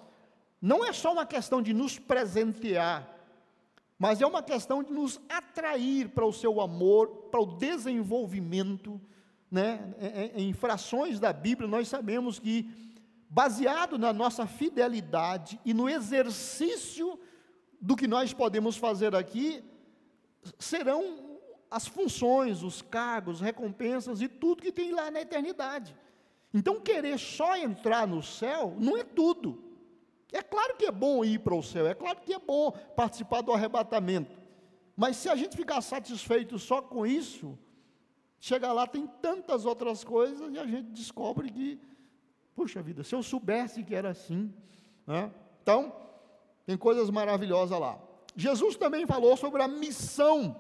não 0.61 0.85
é 0.85 0.93
só 0.93 1.13
uma 1.13 1.25
questão 1.25 1.63
de 1.63 1.73
nos 1.73 1.99
presentear, 1.99 3.17
mas 3.99 4.21
é 4.21 4.27
uma 4.27 4.43
questão 4.43 4.83
de 4.83 4.93
nos 4.93 5.21
atrair 5.29 6.11
para 6.11 6.27
o 6.27 6.33
seu 6.33 6.61
amor, 6.61 7.09
para 7.31 7.41
o 7.41 7.57
desenvolvimento. 7.57 9.01
Né? 9.51 9.95
Em 10.35 10.53
frações 10.53 11.19
da 11.19 11.33
Bíblia, 11.33 11.69
nós 11.69 11.89
sabemos 11.89 12.39
que, 12.39 12.71
baseado 13.31 13.99
na 13.99 14.13
nossa 14.13 14.47
fidelidade 14.47 15.59
e 15.65 15.73
no 15.73 15.89
exercício 15.89 17.19
do 17.81 17.97
que 17.97 18.07
nós 18.07 18.33
podemos 18.33 18.77
fazer 18.77 19.15
aqui 19.15 19.63
serão 20.59 21.39
as 21.71 21.87
funções, 21.87 22.63
os 22.63 22.81
cargos, 22.81 23.41
recompensas 23.41 24.21
e 24.21 24.29
tudo 24.29 24.63
que 24.63 24.73
tem 24.73 24.93
lá 24.93 25.11
na 25.11 25.21
eternidade. 25.21 25.95
Então, 26.53 26.81
querer 26.81 27.19
só 27.19 27.57
entrar 27.57 28.07
no 28.07 28.23
céu 28.23 28.75
não 28.79 28.97
é 28.97 29.05
tudo. 29.05 29.63
É 30.33 30.43
claro 30.43 30.77
que 30.77 30.87
é 30.87 30.93
bom 30.93 31.25
ir 31.25 31.41
para 31.41 31.55
o 31.55 31.63
céu, 31.63 31.87
é 31.87 31.95
claro 31.95 32.21
que 32.21 32.33
é 32.33 32.39
bom 32.39 32.71
participar 32.97 33.41
do 33.43 33.53
arrebatamento. 33.53 34.37
Mas 34.97 35.17
se 35.17 35.29
a 35.29 35.37
gente 35.37 35.57
ficar 35.57 35.81
satisfeito 35.81 36.59
só 36.59 36.83
com 36.83 37.07
isso, 37.07 37.59
chega 38.41 38.73
lá, 38.73 38.87
tem 38.87 39.07
tantas 39.21 39.65
outras 39.65 40.05
coisas 40.05 40.53
e 40.53 40.59
a 40.59 40.67
gente 40.67 40.91
descobre 40.91 41.51
que, 41.51 41.81
puxa 42.55 42.83
vida, 42.83 43.03
se 43.03 43.15
eu 43.15 43.23
soubesse 43.23 43.83
que 43.83 43.95
era 43.95 44.11
assim. 44.11 44.53
Né? 45.07 45.31
Então, 45.63 45.93
tem 46.65 46.77
coisas 46.77 47.11
maravilhosas 47.11 47.79
lá. 47.79 47.99
Jesus 48.37 48.77
também 48.77 49.07
falou 49.07 49.37
sobre 49.37 49.63
a 49.63 49.69
missão 49.69 50.57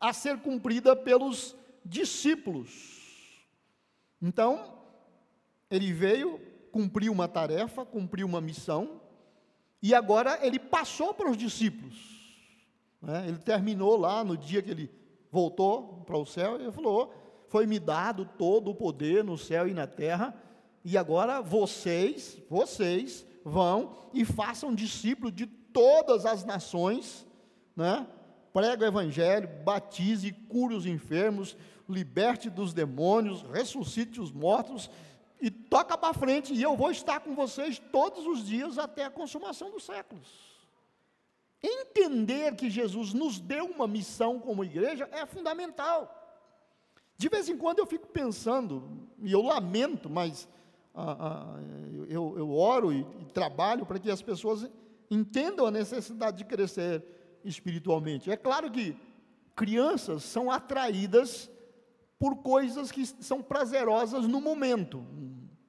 a 0.00 0.12
ser 0.12 0.38
cumprida 0.38 0.94
pelos 0.94 1.56
discípulos. 1.84 3.00
Então, 4.20 4.78
ele 5.70 5.92
veio, 5.92 6.40
cumpriu 6.70 7.12
uma 7.12 7.26
tarefa, 7.26 7.84
cumpriu 7.84 8.26
uma 8.26 8.40
missão, 8.40 9.00
e 9.82 9.94
agora 9.94 10.38
ele 10.46 10.58
passou 10.58 11.12
para 11.12 11.30
os 11.30 11.36
discípulos. 11.36 11.96
Né? 13.00 13.26
Ele 13.26 13.38
terminou 13.38 13.96
lá 13.96 14.22
no 14.22 14.36
dia 14.36 14.62
que 14.62 14.70
ele 14.70 15.01
voltou 15.32 16.04
para 16.06 16.18
o 16.18 16.26
céu, 16.26 16.56
ele 16.56 16.70
falou: 16.70 17.12
Foi-me 17.48 17.80
dado 17.80 18.28
todo 18.38 18.70
o 18.70 18.74
poder 18.74 19.24
no 19.24 19.38
céu 19.38 19.66
e 19.66 19.72
na 19.72 19.86
terra, 19.86 20.36
e 20.84 20.98
agora 20.98 21.40
vocês, 21.40 22.38
vocês, 22.50 23.26
vão 23.42 23.96
e 24.12 24.24
façam 24.24 24.74
discípulos 24.74 25.34
de 25.34 25.46
todas 25.46 26.26
as 26.26 26.44
nações, 26.44 27.26
né? 27.74 28.06
Prega 28.52 28.84
o 28.84 28.88
evangelho, 28.88 29.48
batize, 29.64 30.30
cure 30.30 30.74
os 30.74 30.84
enfermos, 30.84 31.56
liberte 31.88 32.50
dos 32.50 32.74
demônios, 32.74 33.40
ressuscite 33.50 34.20
os 34.20 34.30
mortos 34.30 34.90
e 35.40 35.50
toca 35.50 35.96
para 35.96 36.12
frente, 36.12 36.52
e 36.52 36.62
eu 36.62 36.76
vou 36.76 36.90
estar 36.90 37.20
com 37.20 37.34
vocês 37.34 37.80
todos 37.90 38.26
os 38.26 38.44
dias 38.44 38.76
até 38.76 39.06
a 39.06 39.10
consumação 39.10 39.70
dos 39.70 39.84
séculos. 39.84 40.51
Entender 41.62 42.56
que 42.56 42.68
Jesus 42.68 43.14
nos 43.14 43.38
deu 43.38 43.66
uma 43.66 43.86
missão 43.86 44.40
como 44.40 44.64
igreja 44.64 45.08
é 45.12 45.24
fundamental. 45.24 46.18
De 47.16 47.28
vez 47.28 47.48
em 47.48 47.56
quando 47.56 47.78
eu 47.78 47.86
fico 47.86 48.08
pensando, 48.08 49.08
e 49.22 49.30
eu 49.30 49.42
lamento, 49.42 50.10
mas 50.10 50.48
eu, 52.08 52.36
eu 52.36 52.50
oro 52.52 52.92
e, 52.92 53.06
e 53.20 53.24
trabalho 53.32 53.86
para 53.86 53.98
que 53.98 54.10
as 54.10 54.20
pessoas 54.20 54.68
entendam 55.10 55.66
a 55.66 55.70
necessidade 55.70 56.38
de 56.38 56.44
crescer 56.44 57.04
espiritualmente. 57.44 58.30
É 58.30 58.36
claro 58.36 58.70
que 58.70 58.96
crianças 59.54 60.24
são 60.24 60.50
atraídas 60.50 61.50
por 62.18 62.36
coisas 62.36 62.90
que 62.90 63.04
são 63.06 63.42
prazerosas 63.42 64.26
no 64.26 64.40
momento. 64.40 65.04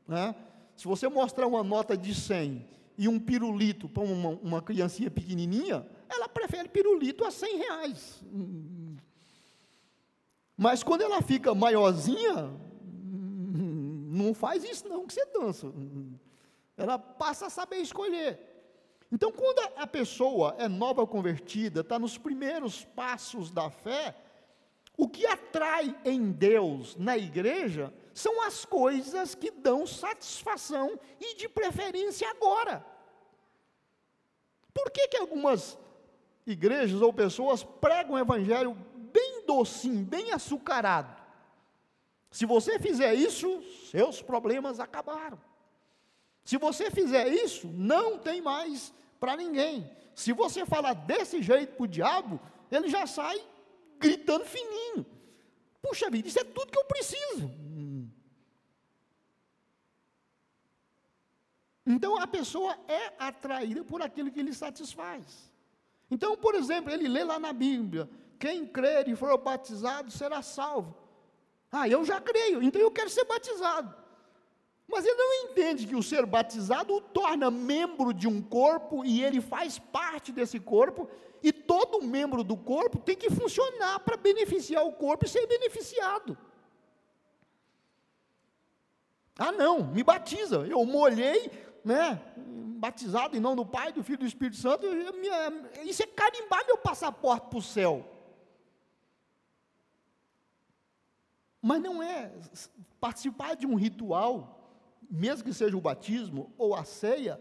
Né? 0.08 0.36
Se 0.75 0.88
você 0.88 1.08
mostrar 1.08 1.47
uma 1.47 1.63
nota 1.63 1.97
de 1.97 2.13
100 2.15 2.65
e 2.97 3.08
um 3.08 3.19
pirulito 3.19 3.89
para 3.89 4.03
uma, 4.03 4.29
uma 4.29 4.62
criancinha 4.62 5.10
pequenininha, 5.10 5.86
ela 6.10 6.27
prefere 6.27 6.69
pirulito 6.69 7.25
a 7.25 7.32
100 7.32 7.58
reais. 7.58 8.23
Mas 10.56 10.84
quando 10.84 11.01
ela 11.01 11.21
fica 11.21 11.56
maiorzinha, 11.56 12.51
não 14.13 14.34
faz 14.34 14.63
isso 14.63 14.88
não 14.88 15.06
que 15.06 15.13
você 15.13 15.25
dança. 15.25 15.67
Ela 16.77 16.97
passa 16.97 17.47
a 17.47 17.49
saber 17.49 17.77
escolher. 17.77 18.39
Então, 19.12 19.32
quando 19.32 19.60
a 19.77 19.86
pessoa 19.86 20.56
é 20.58 20.67
nova 20.67 21.06
convertida, 21.06 21.82
está 21.82 21.99
nos 21.99 22.17
primeiros 22.17 22.84
passos 22.84 23.51
da 23.51 23.69
fé, 23.69 24.15
o 24.97 25.08
que 25.08 25.25
atrai 25.25 25.95
em 26.03 26.32
Deus 26.32 26.95
na 26.95 27.17
igreja 27.17 27.93
são 28.13 28.41
as 28.41 28.65
coisas 28.65 29.34
que 29.36 29.49
dão 29.49 29.88
satisfação 29.88 30.99
e 31.19 31.36
de 31.36 31.49
preferência 31.49 32.30
agora. 32.30 32.86
Por 34.73 34.89
que, 34.91 35.08
que 35.08 35.17
algumas 35.17 35.78
igrejas 36.45 37.02
ou 37.02 37.13
pessoas 37.13 37.63
pregam 37.63 38.15
o 38.15 38.19
evangelho 38.19 38.73
bem 39.12 39.43
docinho, 39.45 40.06
bem 40.06 40.32
açucarado? 40.32 41.21
Se 42.32 42.45
você 42.45 42.80
fizer 42.80 43.13
isso, 43.13 43.62
seus 43.91 44.21
problemas 44.21 44.80
acabaram. 44.80 45.39
Se 46.43 46.58
você 46.58 46.89
fizer 46.89 47.28
isso, 47.28 47.67
não 47.67 48.17
tem 48.17 48.41
mais 48.41 48.93
para 49.19 49.38
ninguém. 49.38 49.89
Se 50.15 50.34
você 50.34 50.65
falar 50.65 50.93
desse 50.93 51.41
jeito 51.41 51.76
para 51.76 51.84
o 51.84 51.88
diabo, 51.88 52.39
ele 52.71 52.89
já 52.89 53.06
sai 53.08 53.39
gritando 53.99 54.45
fininho. 54.45 55.06
Puxa 55.82 56.10
vida, 56.10 56.28
isso 56.28 56.39
é 56.39 56.43
tudo 56.43 56.71
que 56.71 56.78
eu 56.78 56.86
preciso. 56.86 57.52
Então 61.86 62.17
a 62.17 62.26
pessoa 62.26 62.78
é 62.88 63.13
atraída 63.19 63.84
por 63.84 64.02
aquilo 64.02 64.32
que 64.32 64.41
lhe 64.41 64.54
satisfaz. 64.54 65.52
Então, 66.10 66.38
por 66.38 66.56
exemplo, 66.56 66.91
ele 66.91 67.08
lê 67.08 67.24
lá 67.24 67.39
na 67.39 67.52
Bíblia: 67.52 68.10
quem 68.39 68.65
crer 68.65 69.08
e 69.08 69.15
for 69.15 69.38
batizado 69.38 70.12
será 70.12 70.41
salvo. 70.41 70.96
Ah, 71.72 71.88
eu 71.89 72.06
já 72.06 72.22
creio, 72.22 72.62
então 72.62 72.82
eu 72.82 72.91
quero 72.91 73.10
ser 73.10 73.26
batizado. 73.26 73.93
Mas 74.88 75.06
ele 75.06 75.15
não 75.15 75.50
entende 75.50 75.88
que 75.88 75.96
o 75.96 76.04
ser 76.04 76.26
batizado 76.26 76.93
o 76.93 77.02
torna 77.02 77.50
membro 77.50 78.13
de 78.13 78.28
um 78.28 78.41
corpo 78.41 79.04
e 79.04 79.24
ele 79.24 79.41
faz 79.41 79.80
parte 79.80 80.32
desse 80.32 80.60
corpo, 80.60 81.10
e 81.41 81.52
todo 81.52 82.06
membro 82.06 82.43
do 82.43 82.56
corpo 82.56 83.00
tem 83.00 83.15
que 83.15 83.30
funcionar 83.30 84.00
para 84.02 84.15
beneficiar 84.15 84.86
o 84.86 84.93
corpo 84.93 85.26
e 85.26 85.30
ser 85.30 85.48
beneficiado. 85.48 86.38
Ah, 89.38 89.52
não, 89.52 89.84
me 89.84 90.04
batiza. 90.04 90.58
Eu 90.67 90.86
molhei, 90.86 91.52
né? 91.84 92.22
Batizado 92.78 93.36
em 93.36 93.39
nome 93.39 93.58
do 93.58 93.65
Pai, 93.65 93.91
do 93.91 94.04
Filho 94.04 94.17
e 94.17 94.19
do 94.19 94.26
Espírito 94.26 94.58
Santo. 94.58 94.86
Isso 95.84 96.04
é 96.04 96.08
carimbar 96.08 96.65
meu 96.65 96.78
passaporte 96.78 97.48
para 97.48 97.60
o 97.60 97.62
céu. 97.62 98.10
Mas 101.62 101.82
não 101.82 102.04
é 102.04 102.32
participar 103.00 103.56
de 103.56 103.65
um 103.65 103.76
ritual, 103.76 104.80
mesmo 105.10 105.46
que 105.46 105.54
seja 105.54 105.78
o 105.78 105.82
batismo 105.82 106.54
ou 106.58 106.76
a 106.76 106.84
ceia, 106.84 107.39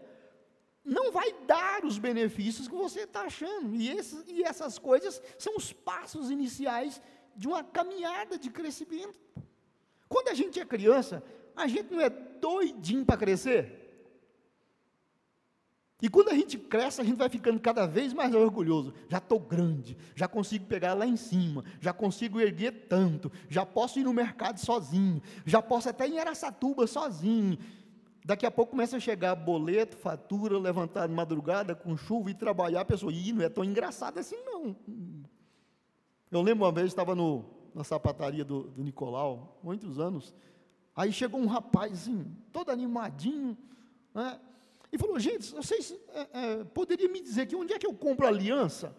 não 0.83 1.11
vai 1.11 1.31
dar 1.45 1.85
os 1.85 1.97
benefícios 1.97 2.67
que 2.67 2.75
você 2.75 3.01
está 3.01 3.23
achando. 3.23 3.75
E, 3.75 3.89
esses, 3.89 4.23
e 4.27 4.43
essas 4.43 4.79
coisas 4.79 5.21
são 5.37 5.55
os 5.55 5.71
passos 5.71 6.31
iniciais 6.31 7.01
de 7.35 7.47
uma 7.47 7.63
caminhada 7.63 8.37
de 8.37 8.49
crescimento. 8.49 9.17
Quando 10.07 10.29
a 10.29 10.33
gente 10.33 10.59
é 10.59 10.65
criança, 10.65 11.23
a 11.55 11.67
gente 11.67 11.91
não 11.91 12.01
é 12.01 12.09
doidinho 12.09 13.05
para 13.05 13.17
crescer. 13.17 13.83
E 16.03 16.09
quando 16.09 16.27
a 16.27 16.33
gente 16.33 16.57
cresce, 16.57 16.99
a 16.99 17.03
gente 17.05 17.15
vai 17.15 17.29
ficando 17.29 17.57
cada 17.61 17.87
vez 17.87 18.11
mais 18.11 18.35
orgulhoso. 18.35 18.93
Já 19.07 19.19
estou 19.19 19.39
grande, 19.39 19.95
já 20.13 20.27
consigo 20.27 20.65
pegar 20.65 20.93
lá 20.93 21.07
em 21.07 21.15
cima, 21.15 21.63
já 21.79 21.93
consigo 21.93 22.41
erguer 22.41 22.87
tanto, 22.89 23.31
já 23.47 23.65
posso 23.65 23.99
ir 23.99 24.03
no 24.03 24.11
mercado 24.11 24.59
sozinho, 24.59 25.21
já 25.45 25.61
posso 25.61 25.87
até 25.87 26.05
ir 26.05 26.15
em 26.15 26.19
Aracatuba 26.19 26.85
sozinho. 26.87 27.57
Daqui 28.25 28.45
a 28.45 28.51
pouco 28.51 28.71
começa 28.71 28.97
a 28.97 28.99
chegar 28.99 29.33
boleto, 29.33 29.95
fatura, 29.95 30.59
levantar 30.59 31.07
de 31.07 31.13
madrugada 31.13 31.73
com 31.73 31.95
chuva 31.95 32.29
e 32.31 32.33
trabalhar, 32.33 32.81
a 32.81 32.85
pessoa, 32.85 33.13
ih, 33.13 33.31
não 33.31 33.45
é 33.45 33.47
tão 33.47 33.63
engraçado 33.63 34.17
assim 34.17 34.35
não. 34.43 34.75
Eu 36.29 36.41
lembro 36.41 36.65
uma 36.65 36.71
vez, 36.71 36.87
estava 36.87 37.15
no, 37.15 37.45
na 37.73 37.85
sapataria 37.85 38.43
do, 38.43 38.63
do 38.63 38.83
Nicolau, 38.83 39.57
muitos 39.63 39.99
anos, 39.99 40.35
aí 40.95 41.11
chegou 41.11 41.39
um 41.39 41.47
rapaz, 41.47 41.93
assim, 41.93 42.25
todo 42.51 42.69
animadinho, 42.69 43.57
né? 44.13 44.39
E 44.91 44.97
falou, 44.97 45.19
gente, 45.19 45.51
vocês 45.51 45.95
é, 46.09 46.27
é, 46.33 46.63
poderiam 46.65 47.11
me 47.11 47.19
dizer 47.19 47.47
que 47.47 47.55
onde 47.55 47.73
é 47.73 47.79
que 47.79 47.87
eu 47.87 47.93
compro 47.93 48.27
aliança? 48.27 48.95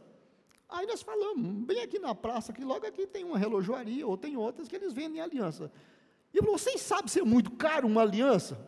Aí 0.69 0.87
nós 0.87 1.03
falamos, 1.03 1.65
bem 1.65 1.83
aqui 1.83 2.01
na 2.01 2.17
praça, 2.17 2.53
que 2.53 2.65
logo 2.65 2.85
aqui 2.85 3.07
tem 3.07 3.23
uma 3.23 3.39
relojoaria, 3.39 4.05
ou 4.05 4.17
tem 4.17 4.37
outras 4.37 4.67
que 4.67 4.75
eles 4.75 4.93
vendem 4.93 5.21
aliança. 5.21 5.71
E 6.33 6.41
falou, 6.41 6.59
vocês 6.59 6.81
sabem 6.81 7.07
ser 7.07 7.23
muito 7.23 7.53
caro 7.53 7.87
uma 7.87 8.03
aliança? 8.03 8.59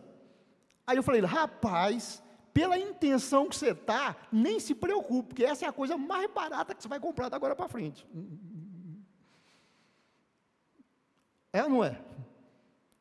Aí 0.87 0.97
eu 0.97 1.03
falei, 1.03 1.21
rapaz, 1.23 2.23
pela 2.55 2.79
intenção 2.79 3.49
que 3.49 3.57
você 3.57 3.71
está, 3.71 4.17
nem 4.31 4.61
se 4.61 4.73
preocupe, 4.73 5.31
porque 5.31 5.45
essa 5.45 5.67
é 5.67 5.69
a 5.69 5.73
coisa 5.73 5.97
mais 5.97 6.31
barata 6.31 6.77
que 6.77 6.83
você 6.83 6.89
vai 6.89 7.01
comprar 7.01 7.29
da 7.29 7.37
agora 7.37 7.57
para 7.57 7.67
frente. 7.67 8.07
É 11.53 11.65
ou 11.65 11.69
não 11.69 11.83
é? 11.83 12.01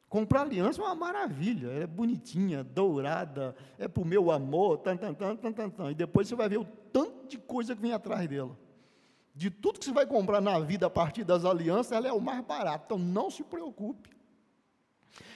Comprar 0.08 0.42
aliança 0.42 0.82
é 0.82 0.86
uma 0.86 0.96
maravilha, 0.96 1.68
é 1.72 1.88
bonitinha, 1.88 2.64
dourada, 2.64 3.56
é 3.78 3.88
para 3.88 4.04
o 4.04 4.06
meu 4.06 4.32
amor, 4.32 4.78
tan, 4.78 4.96
tan, 4.96 5.14
tan, 5.14 5.36
tan, 5.36 5.52
tan, 5.52 5.70
tan. 5.70 5.92
E 5.92 5.96
depois 5.96 6.28
você 6.28 6.36
vai 6.36 6.48
ver 6.48 6.60
o 6.60 6.66
tanto 6.94 7.28
de 7.28 7.38
coisa 7.38 7.76
que 7.76 7.82
vem 7.82 7.92
atrás 7.92 8.28
dela. 8.30 8.58
De 9.34 9.50
tudo 9.50 9.80
que 9.80 9.86
você 9.86 9.92
vai 9.92 10.06
comprar 10.06 10.40
na 10.40 10.60
vida 10.60 10.86
a 10.86 10.90
partir 10.90 11.24
das 11.24 11.44
alianças, 11.44 11.92
ela 11.92 12.08
é 12.08 12.14
o 12.14 12.22
mais 12.22 12.44
barato. 12.46 12.86
Então 12.86 12.98
não 12.98 13.30
se 13.30 13.44
preocupe. 13.44 14.10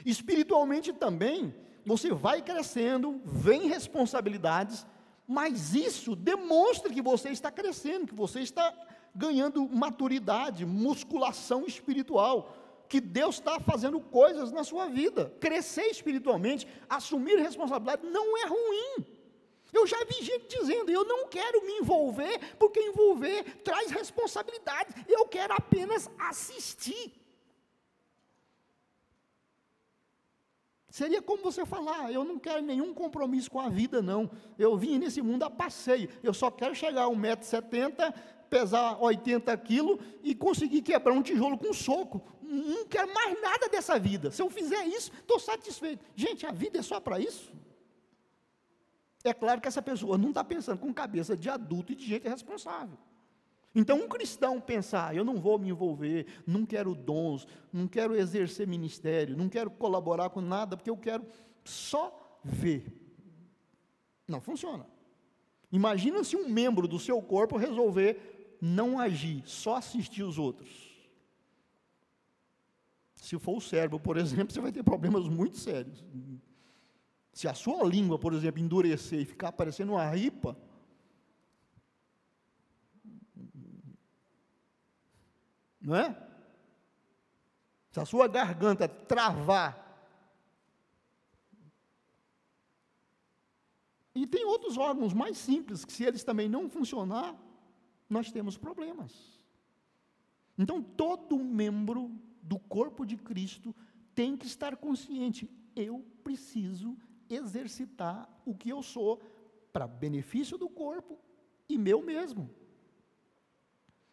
Espiritualmente 0.06 0.94
também, 0.94 1.54
você 1.86 2.14
vai 2.14 2.42
crescendo, 2.42 3.20
vem 3.26 3.68
responsabilidades, 3.68 4.86
mas 5.28 5.74
isso 5.74 6.16
demonstra 6.16 6.92
que 6.92 7.02
você 7.02 7.30
está 7.30 7.52
crescendo, 7.52 8.08
que 8.08 8.16
você 8.16 8.40
está 8.40 8.74
ganhando 9.14 9.68
maturidade, 9.68 10.66
musculação 10.66 11.66
espiritual 11.66 12.54
que 12.90 13.00
Deus 13.00 13.36
está 13.36 13.60
fazendo 13.60 14.02
coisas 14.02 14.52
na 14.52 14.64
sua 14.64 14.88
vida. 14.88 15.32
Crescer 15.40 15.86
espiritualmente, 15.86 16.68
assumir 16.90 17.38
responsabilidade, 17.38 18.06
não 18.08 18.36
é 18.36 18.46
ruim. 18.48 19.06
Eu 19.72 19.86
já 19.86 20.04
vi 20.06 20.24
gente 20.26 20.48
dizendo: 20.48 20.90
eu 20.90 21.06
não 21.06 21.28
quero 21.28 21.64
me 21.66 21.74
envolver, 21.74 22.56
porque 22.58 22.80
envolver 22.80 23.62
traz 23.64 23.92
responsabilidade, 23.92 25.06
eu 25.08 25.26
quero 25.28 25.54
apenas 25.54 26.10
assistir. 26.18 27.14
Seria 30.90 31.22
como 31.22 31.44
você 31.44 31.64
falar: 31.68 32.12
eu 32.12 32.24
não 32.24 32.40
quero 32.40 32.64
nenhum 32.64 32.92
compromisso 32.92 33.52
com 33.52 33.60
a 33.60 33.70
vida, 33.70 34.02
não. 34.02 34.32
Eu 34.58 34.76
vim 34.76 34.98
nesse 34.98 35.22
mundo 35.22 35.44
a 35.44 35.50
passeio, 35.50 36.10
eu 36.24 36.34
só 36.34 36.50
quero 36.50 36.74
chegar 36.74 37.04
a 37.04 37.10
1,70m, 37.10 38.12
pesar 38.50 39.02
80 39.02 39.56
quilos 39.58 40.00
e 40.24 40.34
conseguir 40.34 40.82
quebrar 40.82 41.14
um 41.14 41.22
tijolo 41.22 41.58
com 41.58 41.70
um 41.70 41.74
soco 41.74 42.22
não 42.50 42.86
quero 42.86 43.14
mais 43.14 43.40
nada 43.40 43.70
dessa 43.70 44.00
vida. 44.00 44.32
Se 44.32 44.42
eu 44.42 44.50
fizer 44.50 44.84
isso, 44.88 45.12
estou 45.14 45.40
satisfeito. 45.40 46.04
Gente, 46.16 46.46
a 46.46 46.52
vida 46.52 46.80
é 46.80 46.82
só 46.82 47.00
para 47.00 47.20
isso? 47.20 47.54
É 49.24 49.34
claro 49.34 49.62
que 49.62 49.68
essa 49.68 49.82
pessoa 49.82 50.18
não 50.18 50.30
está 50.30 50.44
pensando 50.44 50.80
com 50.80 50.94
cabeça 50.94 51.38
de 51.38 51.50
adulto 51.50 51.92
e 51.92 51.96
de 51.96 52.06
gente 52.06 52.28
responsável. 52.28 52.98
Então, 53.76 53.98
um 53.98 54.08
cristão 54.08 54.60
pensar, 54.60 55.16
eu 55.16 55.24
não 55.24 55.40
vou 55.40 55.60
me 55.60 55.70
envolver, 55.70 56.26
não 56.48 56.66
quero 56.66 56.96
dons, 56.96 57.48
não 57.72 57.88
quero 57.88 58.16
exercer 58.16 58.66
ministério, 58.66 59.38
não 59.38 59.48
quero 59.48 59.70
colaborar 59.70 60.32
com 60.32 60.42
nada, 60.42 60.76
porque 60.76 60.90
eu 60.90 60.98
quero 60.98 61.26
só 61.64 62.40
ver. 62.44 62.92
Não 64.28 64.42
funciona. 64.42 64.88
Imagina 65.72 66.24
se 66.24 66.36
um 66.36 66.50
membro 66.50 66.88
do 66.88 66.98
seu 66.98 67.22
corpo 67.22 67.58
resolver 67.58 68.39
não 68.62 69.00
agir, 69.00 69.44
só 69.46 69.76
assistir 69.76 70.24
os 70.24 70.38
outros. 70.38 70.90
Se 73.16 73.38
for 73.38 73.58
o 73.58 73.62
cérebro, 73.62 74.00
por 74.00 74.18
exemplo, 74.18 74.52
você 74.54 74.62
vai 74.62 74.72
ter 74.72 74.84
problemas 74.84 75.28
muito 75.28 75.58
sérios. 75.58 76.04
Se 77.34 77.48
a 77.48 77.54
sua 77.54 77.84
língua, 77.84 78.18
por 78.18 78.34
exemplo, 78.34 78.62
endurecer 78.62 79.22
e 79.22 79.26
ficar 79.26 79.52
parecendo 79.52 79.94
uma 79.94 80.10
ripa, 80.10 80.58
não 85.80 85.96
é? 85.96 86.28
Se 87.92 88.00
a 88.00 88.06
sua 88.06 88.28
garganta 88.28 88.88
travar, 88.88 89.88
e 94.14 94.28
tem 94.28 94.44
outros 94.46 94.78
órgãos 94.78 95.14
mais 95.14 95.38
simples 95.38 95.86
que 95.86 95.94
se 95.94 96.04
eles 96.04 96.24
também 96.24 96.50
não 96.50 96.70
funcionar, 96.70 97.36
nós 98.10 98.32
temos 98.32 98.58
problemas. 98.58 99.40
Então 100.58 100.82
todo 100.82 101.38
membro 101.38 102.12
do 102.42 102.58
corpo 102.60 103.06
de 103.06 103.16
Cristo 103.16 103.76
tem 104.16 104.36
que 104.36 104.48
estar 104.48 104.76
consciente: 104.76 105.50
eu 105.76 106.04
preciso 106.24 106.98
exercitar 107.30 108.28
o 108.46 108.56
que 108.56 108.70
eu 108.70 108.82
sou 108.82 109.22
para 109.72 109.88
benefício 109.88 110.58
do 110.58 110.68
corpo 110.68 111.18
e 111.68 111.78
meu 111.78 112.02
mesmo. 112.02 112.50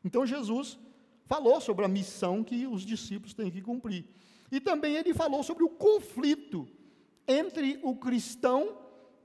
Então 0.04 0.26
Jesus 0.26 0.78
falou 1.24 1.60
sobre 1.60 1.84
a 1.84 1.88
missão 1.88 2.44
que 2.44 2.66
os 2.66 2.82
discípulos 2.82 3.34
têm 3.34 3.50
que 3.50 3.62
cumprir. 3.62 4.06
E 4.52 4.60
também 4.60 4.94
ele 4.94 5.12
falou 5.12 5.42
sobre 5.42 5.64
o 5.64 5.68
conflito 5.68 6.68
entre 7.26 7.80
o 7.82 7.96
cristão 7.96 8.78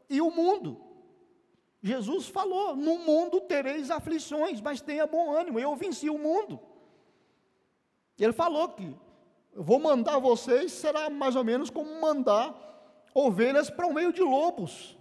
e 0.10 0.20
o 0.20 0.32
mundo. 0.32 0.91
Jesus 1.82 2.28
falou: 2.28 2.76
No 2.76 3.00
mundo 3.00 3.42
tereis 3.42 3.90
aflições, 3.90 4.62
mas 4.62 4.82
tenha 4.82 5.08
bom 5.08 5.32
ânimo, 5.32 5.60
eu 5.60 5.76
venci 5.76 6.10
o 6.10 6.18
mundo. 6.18 6.60
Ele 8.20 8.34
falou 8.34 8.70
que 8.70 8.96
eu 9.54 9.64
vou 9.64 9.80
mandar 9.80 10.20
vocês, 10.20 10.72
será 10.72 11.10
mais 11.10 11.36
ou 11.36 11.44
menos 11.44 11.70
como 11.70 12.00
mandar 12.00 12.56
ovelhas 13.14 13.70
para 13.70 13.88
o 13.88 13.94
meio 13.94 14.14
de 14.14 14.22
lobos. 14.22 14.98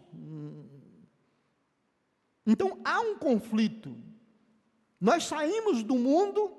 Então 2.47 2.79
há 2.85 3.01
um 3.01 3.16
conflito. 3.16 3.95
Nós 5.01 5.25
saímos 5.25 5.83
do 5.83 5.95
mundo, 5.95 6.53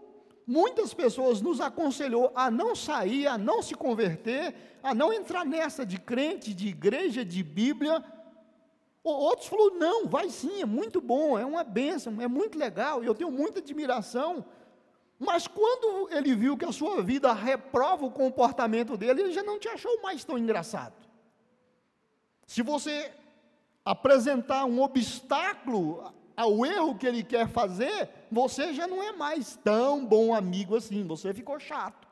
muitas 0.48 0.94
pessoas 0.94 1.42
nos 1.42 1.60
aconselhou 1.60 2.32
a 2.36 2.50
não 2.50 2.76
sair, 2.76 3.28
a 3.28 3.38
não 3.38 3.62
se 3.62 3.76
converter, 3.76 4.56
a 4.82 4.96
não 4.96 5.12
entrar 5.12 5.46
nessa 5.46 5.86
de 5.86 6.00
crente, 6.00 6.54
de 6.54 6.68
igreja, 6.68 7.26
de 7.26 7.44
Bíblia. 7.44 8.04
Outros 9.04 9.48
falaram, 9.48 9.80
não, 9.80 10.08
vai 10.08 10.30
sim, 10.30 10.62
é 10.62 10.66
muito 10.66 11.02
bom, 11.02 11.38
é 11.38 11.46
uma 11.46 11.64
bênção, 11.64 12.22
é 12.22 12.28
muito 12.28 12.58
legal, 12.58 13.04
eu 13.04 13.16
tenho 13.16 13.32
muita 13.32 13.60
admiração. 13.60 14.46
Mas 15.18 15.48
quando 15.48 16.10
ele 16.12 16.36
viu 16.36 16.58
que 16.58 16.66
a 16.66 16.72
sua 16.72 17.02
vida 17.02 17.32
reprova 17.34 18.06
o 18.06 18.12
comportamento 18.12 18.96
dele, 18.98 19.22
ele 19.22 19.32
já 19.32 19.44
não 19.44 19.60
te 19.60 19.68
achou 19.68 20.02
mais 20.02 20.24
tão 20.24 20.38
engraçado. 20.38 20.94
Se 22.46 22.62
você 22.62 23.12
apresentar 23.84 24.66
um 24.66 24.82
obstáculo 24.82 26.14
ao 26.36 26.66
erro 26.66 26.98
que 26.98 27.08
ele 27.08 27.24
quer 27.24 27.48
fazer, 27.48 28.10
você 28.32 28.74
já 28.74 28.88
não 28.88 29.02
é 29.02 29.12
mais 29.12 29.56
tão 29.64 30.06
bom 30.06 30.34
amigo 30.34 30.76
assim, 30.76 31.06
você 31.06 31.34
ficou 31.34 31.60
chato. 31.60 32.08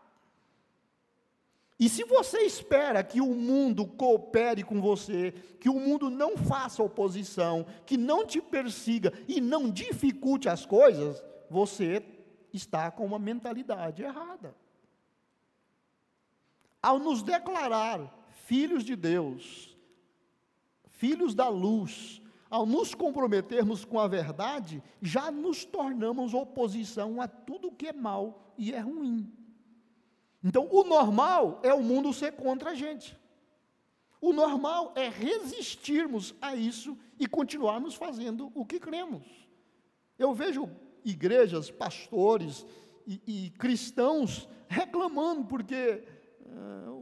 E 1.80 1.88
se 1.88 2.04
você 2.04 2.40
espera 2.40 3.02
que 3.02 3.22
o 3.22 3.34
mundo 3.34 3.88
coopere 3.88 4.64
com 4.64 4.82
você, 4.82 5.32
que 5.62 5.70
o 5.70 5.80
mundo 5.80 6.10
não 6.10 6.36
faça 6.36 6.84
oposição, 6.84 7.66
que 7.86 7.96
não 7.96 8.28
te 8.28 8.42
persiga 8.42 9.14
e 9.30 9.40
não 9.40 9.70
dificulte 9.72 10.50
as 10.50 10.66
coisas, 10.66 11.24
você 11.50 12.04
está 12.54 12.92
com 12.92 13.06
uma 13.06 13.18
mentalidade 13.18 14.04
errada. 14.04 14.54
Ao 16.84 17.00
nos 17.00 17.24
declarar 17.24 18.14
filhos 18.46 18.84
de 18.84 18.98
Deus, 18.98 19.78
filhos 20.90 21.34
da 21.34 21.48
luz, 21.48 22.22
ao 22.50 22.66
nos 22.66 22.94
comprometermos 22.94 23.86
com 23.86 24.00
a 24.00 24.08
verdade, 24.08 24.84
já 25.02 25.32
nos 25.32 25.64
tornamos 25.64 26.34
oposição 26.34 27.22
a 27.22 27.28
tudo 27.28 27.72
que 27.72 27.88
é 27.88 27.94
mal 27.94 28.54
e 28.58 28.74
é 28.74 28.80
ruim. 28.80 29.32
Então, 30.44 30.68
o 30.72 30.84
normal 30.84 31.60
é 31.64 31.74
o 31.74 31.82
mundo 31.82 32.14
ser 32.14 32.34
contra 32.34 32.72
a 32.72 32.76
gente. 32.76 33.18
O 34.22 34.34
normal 34.34 34.94
é 34.96 35.08
resistirmos 35.10 36.36
a 36.42 36.56
isso 36.56 36.98
e 37.18 37.28
continuarmos 37.28 37.96
fazendo 37.96 38.52
o 38.54 38.66
que 38.66 38.80
cremos. 38.80 39.26
Eu 40.18 40.34
vejo 40.34 40.70
igrejas, 41.04 41.72
pastores 41.72 42.66
e, 43.08 43.22
e 43.26 43.50
cristãos 43.52 44.48
reclamando 44.68 45.46
porque 45.46 46.04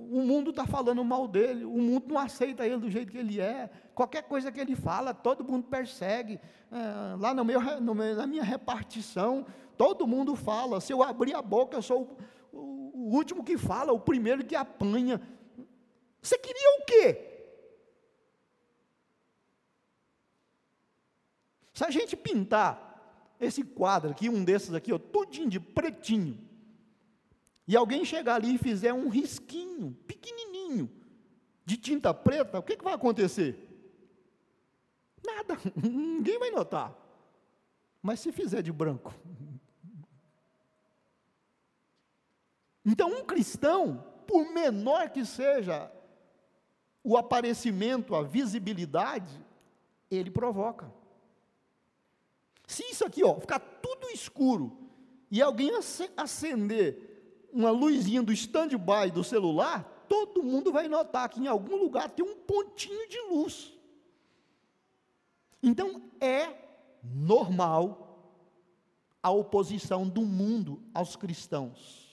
o 0.09 0.21
mundo 0.21 0.51
está 0.51 0.65
falando 0.65 1.03
mal 1.03 1.27
dele, 1.27 1.65
o 1.65 1.77
mundo 1.77 2.05
não 2.07 2.17
aceita 2.17 2.65
ele 2.65 2.77
do 2.77 2.89
jeito 2.89 3.11
que 3.11 3.17
ele 3.17 3.39
é, 3.39 3.69
qualquer 3.93 4.23
coisa 4.23 4.51
que 4.51 4.59
ele 4.59 4.75
fala, 4.75 5.13
todo 5.13 5.43
mundo 5.43 5.67
persegue. 5.67 6.39
É, 6.71 7.15
lá 7.19 7.33
no 7.33 7.43
meu, 7.43 7.61
no 7.81 7.93
meu, 7.93 8.15
na 8.15 8.27
minha 8.27 8.43
repartição, 8.43 9.45
todo 9.77 10.07
mundo 10.07 10.35
fala. 10.35 10.79
Se 10.79 10.93
eu 10.93 11.03
abrir 11.03 11.35
a 11.35 11.41
boca, 11.41 11.77
eu 11.77 11.81
sou 11.81 12.17
o, 12.57 13.13
último 13.13 13.43
que 13.43 13.57
fala, 13.57 13.91
o 13.93 13.99
primeiro 13.99 14.45
que 14.45 14.55
apanha. 14.55 15.21
Você 16.21 16.37
queria 16.37 16.79
o 16.79 16.85
quê? 16.85 17.23
Se 21.73 21.83
a 21.83 21.91
gente 21.91 22.15
pintar 22.15 23.35
esse 23.39 23.63
quadro 23.63 24.11
aqui, 24.11 24.29
um 24.29 24.43
desses 24.43 24.73
aqui, 24.73 24.91
ó, 24.91 24.97
tudinho 24.97 25.49
de 25.49 25.59
pretinho, 25.59 26.39
e 27.67 27.75
alguém 27.75 28.03
chegar 28.05 28.35
ali 28.35 28.55
e 28.55 28.57
fizer 28.57 28.93
um 28.93 29.09
risquinho, 29.09 29.95
pequenininho, 30.07 30.89
de 31.65 31.77
tinta 31.77 32.13
preta, 32.13 32.59
o 32.59 32.63
que, 32.63 32.77
que 32.77 32.83
vai 32.83 32.93
acontecer? 32.93 33.67
Nada, 35.25 35.57
ninguém 35.75 36.39
vai 36.39 36.49
notar. 36.49 36.95
Mas 38.01 38.21
se 38.21 38.31
fizer 38.31 38.61
de 38.61 38.71
branco. 38.71 39.13
Então, 42.87 43.09
um 43.09 43.25
cristão, 43.25 44.01
por 44.25 44.49
menor 44.53 45.09
que 45.09 45.25
seja 45.25 45.91
o 47.03 47.17
aparecimento, 47.17 48.15
a 48.15 48.23
visibilidade, 48.23 49.29
ele 50.09 50.31
provoca. 50.31 50.89
Se 52.65 52.83
isso 52.89 53.05
aqui, 53.05 53.25
ó, 53.25 53.37
ficar 53.41 53.59
tudo 53.59 54.09
escuro 54.09 54.77
e 55.29 55.41
alguém 55.41 55.71
acender 56.15 57.49
uma 57.51 57.71
luzinha 57.71 58.23
do 58.23 58.31
stand-by 58.31 59.11
do 59.11 59.23
celular, 59.23 60.05
todo 60.07 60.41
mundo 60.41 60.71
vai 60.71 60.87
notar 60.87 61.27
que 61.27 61.41
em 61.41 61.47
algum 61.47 61.75
lugar 61.75 62.09
tem 62.09 62.25
um 62.25 62.37
pontinho 62.37 63.09
de 63.09 63.19
luz. 63.23 63.73
Então 65.61 66.01
é 66.21 66.55
normal 67.03 68.05
a 69.21 69.29
oposição 69.29 70.07
do 70.07 70.21
mundo 70.21 70.81
aos 70.93 71.17
cristãos. 71.17 72.06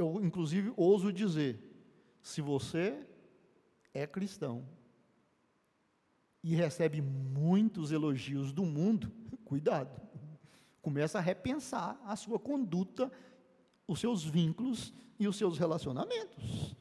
Eu, 0.00 0.18
inclusive, 0.24 0.72
ouso 0.78 1.12
dizer: 1.12 1.62
se 2.22 2.40
você 2.40 3.06
é 3.92 4.06
cristão 4.06 4.66
e 6.42 6.54
recebe 6.54 7.02
muitos 7.02 7.92
elogios 7.92 8.50
do 8.50 8.64
mundo, 8.64 9.12
cuidado, 9.44 10.00
começa 10.80 11.18
a 11.18 11.20
repensar 11.20 12.00
a 12.04 12.16
sua 12.16 12.38
conduta 12.38 13.12
os 13.86 14.00
seus 14.00 14.24
vínculos 14.24 14.94
e 15.18 15.28
os 15.28 15.36
seus 15.36 15.58
relacionamentos. 15.58 16.74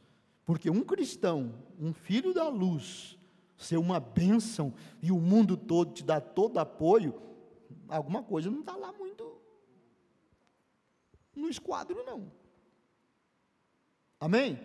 Porque 0.45 0.69
um 0.69 0.83
cristão, 0.83 1.53
um 1.77 1.91
filho 1.91 2.33
da 2.33 2.47
luz, 2.47 3.19
ser 3.57 3.77
uma 3.77 3.99
bênção 3.99 4.73
e 5.01 5.11
o 5.11 5.19
mundo 5.19 5.57
todo 5.57 5.91
te 5.91 6.05
dá 6.05 6.21
todo 6.21 6.57
apoio, 6.57 7.19
alguma 7.89 8.23
coisa 8.23 8.49
não 8.49 8.61
está 8.61 8.77
lá 8.77 8.93
muito 8.93 9.29
no 11.35 11.49
esquadro, 11.49 12.03
não. 12.05 12.38
Amém? 14.19 14.59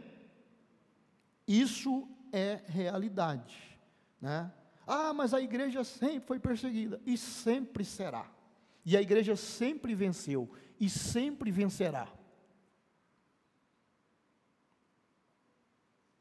Isso 1.46 2.08
é 2.32 2.60
realidade. 2.66 3.56
Né? 4.20 4.50
Ah, 4.86 5.12
mas 5.12 5.32
a 5.32 5.40
igreja 5.40 5.84
sempre 5.84 6.26
foi 6.26 6.40
perseguida 6.40 7.00
e 7.06 7.16
sempre 7.16 7.84
será. 7.84 8.30
E 8.84 8.96
a 8.96 9.02
igreja 9.02 9.36
sempre 9.36 9.94
venceu 9.94 10.50
e 10.80 10.90
sempre 10.90 11.50
vencerá. 11.50 12.08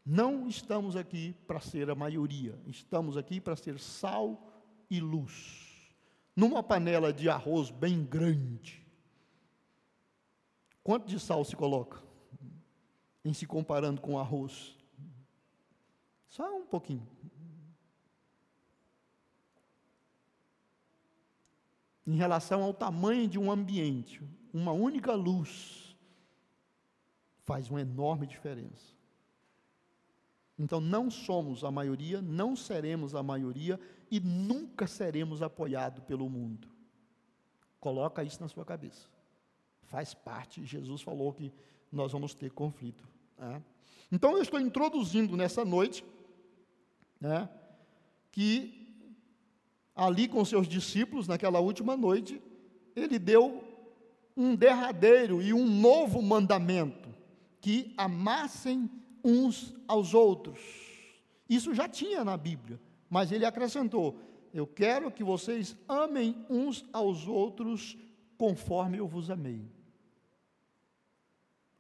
Não 0.06 0.48
estamos 0.48 0.96
aqui 0.96 1.34
para 1.48 1.62
ser 1.62 1.89
a 1.89 1.96
maioria, 1.96 2.60
estamos 2.67 3.15
aqui 3.15 3.39
para 3.39 3.56
ser 3.56 3.80
sal 3.80 4.52
e 4.89 5.00
luz. 5.00 5.72
Numa 6.36 6.62
panela 6.62 7.13
de 7.13 7.30
arroz 7.30 7.69
bem 7.69 8.04
grande, 8.04 8.86
quanto 10.84 11.08
de 11.08 11.19
sal 11.19 11.46
se 11.46 11.56
coloca? 11.56 12.02
Em 13.24 13.34
se 13.34 13.46
comparando 13.46 14.02
com 14.02 14.20
arroz? 14.20 14.78
Só 16.28 16.56
um 16.56 16.66
pouquinho. 16.66 17.08
Em 22.06 22.16
relação 22.16 22.64
ao 22.64 22.74
tamanho 22.74 23.28
de 23.28 23.40
um 23.40 23.50
ambiente, 23.50 24.22
uma 24.54 24.72
única 24.72 25.14
luz 25.14 25.96
faz 27.44 27.70
uma 27.70 27.82
enorme 27.82 28.28
diferença. 28.28 28.94
Então 30.58 30.80
não 30.80 31.10
somos 31.10 31.64
a 31.64 31.72
maioria, 31.72 32.22
não 32.22 32.56
seremos 32.56 33.16
a 33.16 33.24
maioria 33.24 33.80
e 34.12 34.20
nunca 34.20 34.86
seremos 34.86 35.42
apoiados 35.42 36.04
pelo 36.04 36.30
mundo. 36.30 36.68
Coloca 37.80 38.24
isso 38.24 38.42
na 38.42 38.48
sua 38.48 38.66
cabeça. 38.66 39.08
Faz 39.84 40.14
parte, 40.14 40.66
Jesus 40.66 41.02
falou 41.02 41.34
que 41.34 41.52
nós 41.92 42.12
vamos 42.12 42.34
ter 42.34 42.52
conflito. 42.52 43.12
Né? 43.38 43.62
Então 44.12 44.32
eu 44.32 44.41
estou 44.41 44.60
introduzindo 44.60 45.36
nessa 45.36 45.65
noite 45.65 46.04
né, 47.19 47.50
que 48.32 48.84
ali 49.96 50.28
com 50.28 50.43
seus 50.43 50.67
discípulos, 50.67 51.28
naquela 51.28 51.60
última 51.60 51.96
noite, 51.96 52.41
ele 52.96 53.17
deu 53.17 53.63
um 54.36 54.56
derradeiro 54.56 55.41
e 55.41 55.54
um 55.54 55.65
novo 55.65 56.22
mandamento: 56.22 57.10
que 57.62 57.93
amassem 57.98 58.89
uns 59.24 59.74
aos 59.88 60.13
outros. 60.13 60.60
Isso 61.50 61.74
já 61.74 61.88
tinha 61.88 62.24
na 62.24 62.36
Bíblia, 62.36 62.80
mas 63.10 63.32
ele 63.32 63.46
acrescentou: 63.46 64.19
Eu 64.54 64.67
quero 64.67 65.12
que 65.12 65.24
vocês 65.24 65.78
amem 65.88 66.36
uns 66.50 66.84
aos 66.91 67.28
outros 67.28 67.98
conforme 68.38 68.98
eu 68.98 69.08
vos 69.08 69.30
amei. 69.30 69.65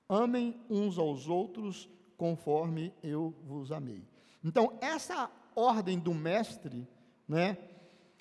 Amem 0.07 0.55
uns 0.69 0.97
aos 0.97 1.27
outros 1.27 1.89
conforme 2.17 2.93
eu 3.03 3.33
vos 3.45 3.71
amei. 3.71 4.03
Então, 4.43 4.73
essa 4.81 5.29
ordem 5.55 5.97
do 5.99 6.13
mestre, 6.13 6.87
né, 7.27 7.57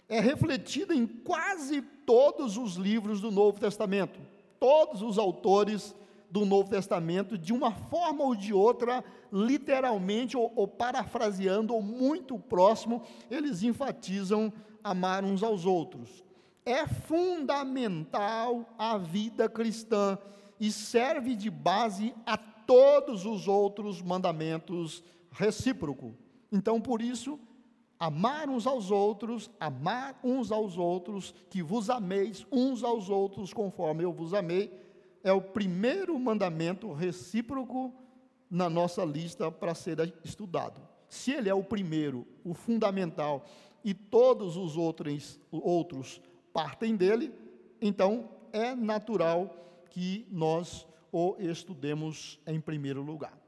é 0.09 0.21
refletida 0.21 0.95
em 0.95 1.07
quase 1.07 1.83
todos 1.83 2.57
os 2.57 2.77
livros 2.77 3.21
do 3.21 3.31
Novo 3.31 3.59
Testamento. 3.59 4.21
Todos 4.59 5.03
os 5.03 5.19
autores 5.19 5.95
do 6.31 6.47
Novo 6.47 6.71
Testamento, 6.71 7.37
de 7.37 7.53
uma 7.53 7.73
forma 7.73 8.25
ou 8.25 8.35
de 8.35 8.55
outra, 8.55 9.05
literalmente, 9.31 10.37
ou, 10.37 10.53
ou 10.57 10.67
parafraseando, 10.67 11.75
ou 11.75 11.83
muito 11.83 12.39
próximo, 12.39 13.03
eles 13.31 13.63
enfatizam 13.63 14.53
amar 14.83 15.25
uns 15.25 15.43
aos 15.43 15.67
outros. 15.67 16.25
É 16.65 16.87
fundamental 16.87 18.65
a 18.79 18.97
vida 18.97 19.49
cristã 19.49 20.19
e 20.63 20.71
serve 20.71 21.35
de 21.35 21.51
base 21.51 22.15
a 22.25 22.39
todos 22.39 23.27
os 23.27 23.49
outros 23.49 24.01
mandamentos 24.01 25.03
recíproco. 25.33 26.15
Então, 26.53 26.81
por 26.81 27.03
isso, 27.03 27.37
amar 27.99 28.49
uns 28.49 28.65
aos 28.65 28.89
outros, 28.89 29.51
amar 29.59 30.21
uns 30.23 30.53
aos 30.53 30.79
outros, 30.79 31.35
que 31.51 31.65
vos 31.65 31.91
ameis 31.91 32.47
uns 32.53 32.85
aos 32.85 33.11
outros 33.11 33.53
conforme 33.53 34.05
eu 34.05 34.13
vos 34.13 34.33
amei, 34.33 34.73
é 35.25 35.33
o 35.33 35.43
primeiro 35.43 36.17
mandamento 36.17 36.93
recíproco 36.93 37.93
na 38.49 38.71
nossa 38.71 39.05
lista 39.05 39.51
para 39.51 39.75
ser 39.75 40.15
estudado. 40.25 40.81
Se 41.09 41.33
ele 41.33 41.49
é 41.49 41.55
o 41.55 41.65
primeiro, 41.65 42.25
o 42.45 42.55
fundamental, 42.55 43.45
e 43.83 43.93
todos 43.93 44.57
os 44.57 44.77
outros, 44.77 45.41
outros 45.51 46.21
partem 46.53 46.95
dele, 46.95 47.33
então 47.81 48.29
é 48.53 48.77
natural 48.77 49.59
que 49.93 50.27
nós 50.31 50.87
o 51.13 51.37
estudemos 51.39 52.41
em 52.47 52.59
primeiro 52.59 53.03
lugar. 53.03 53.39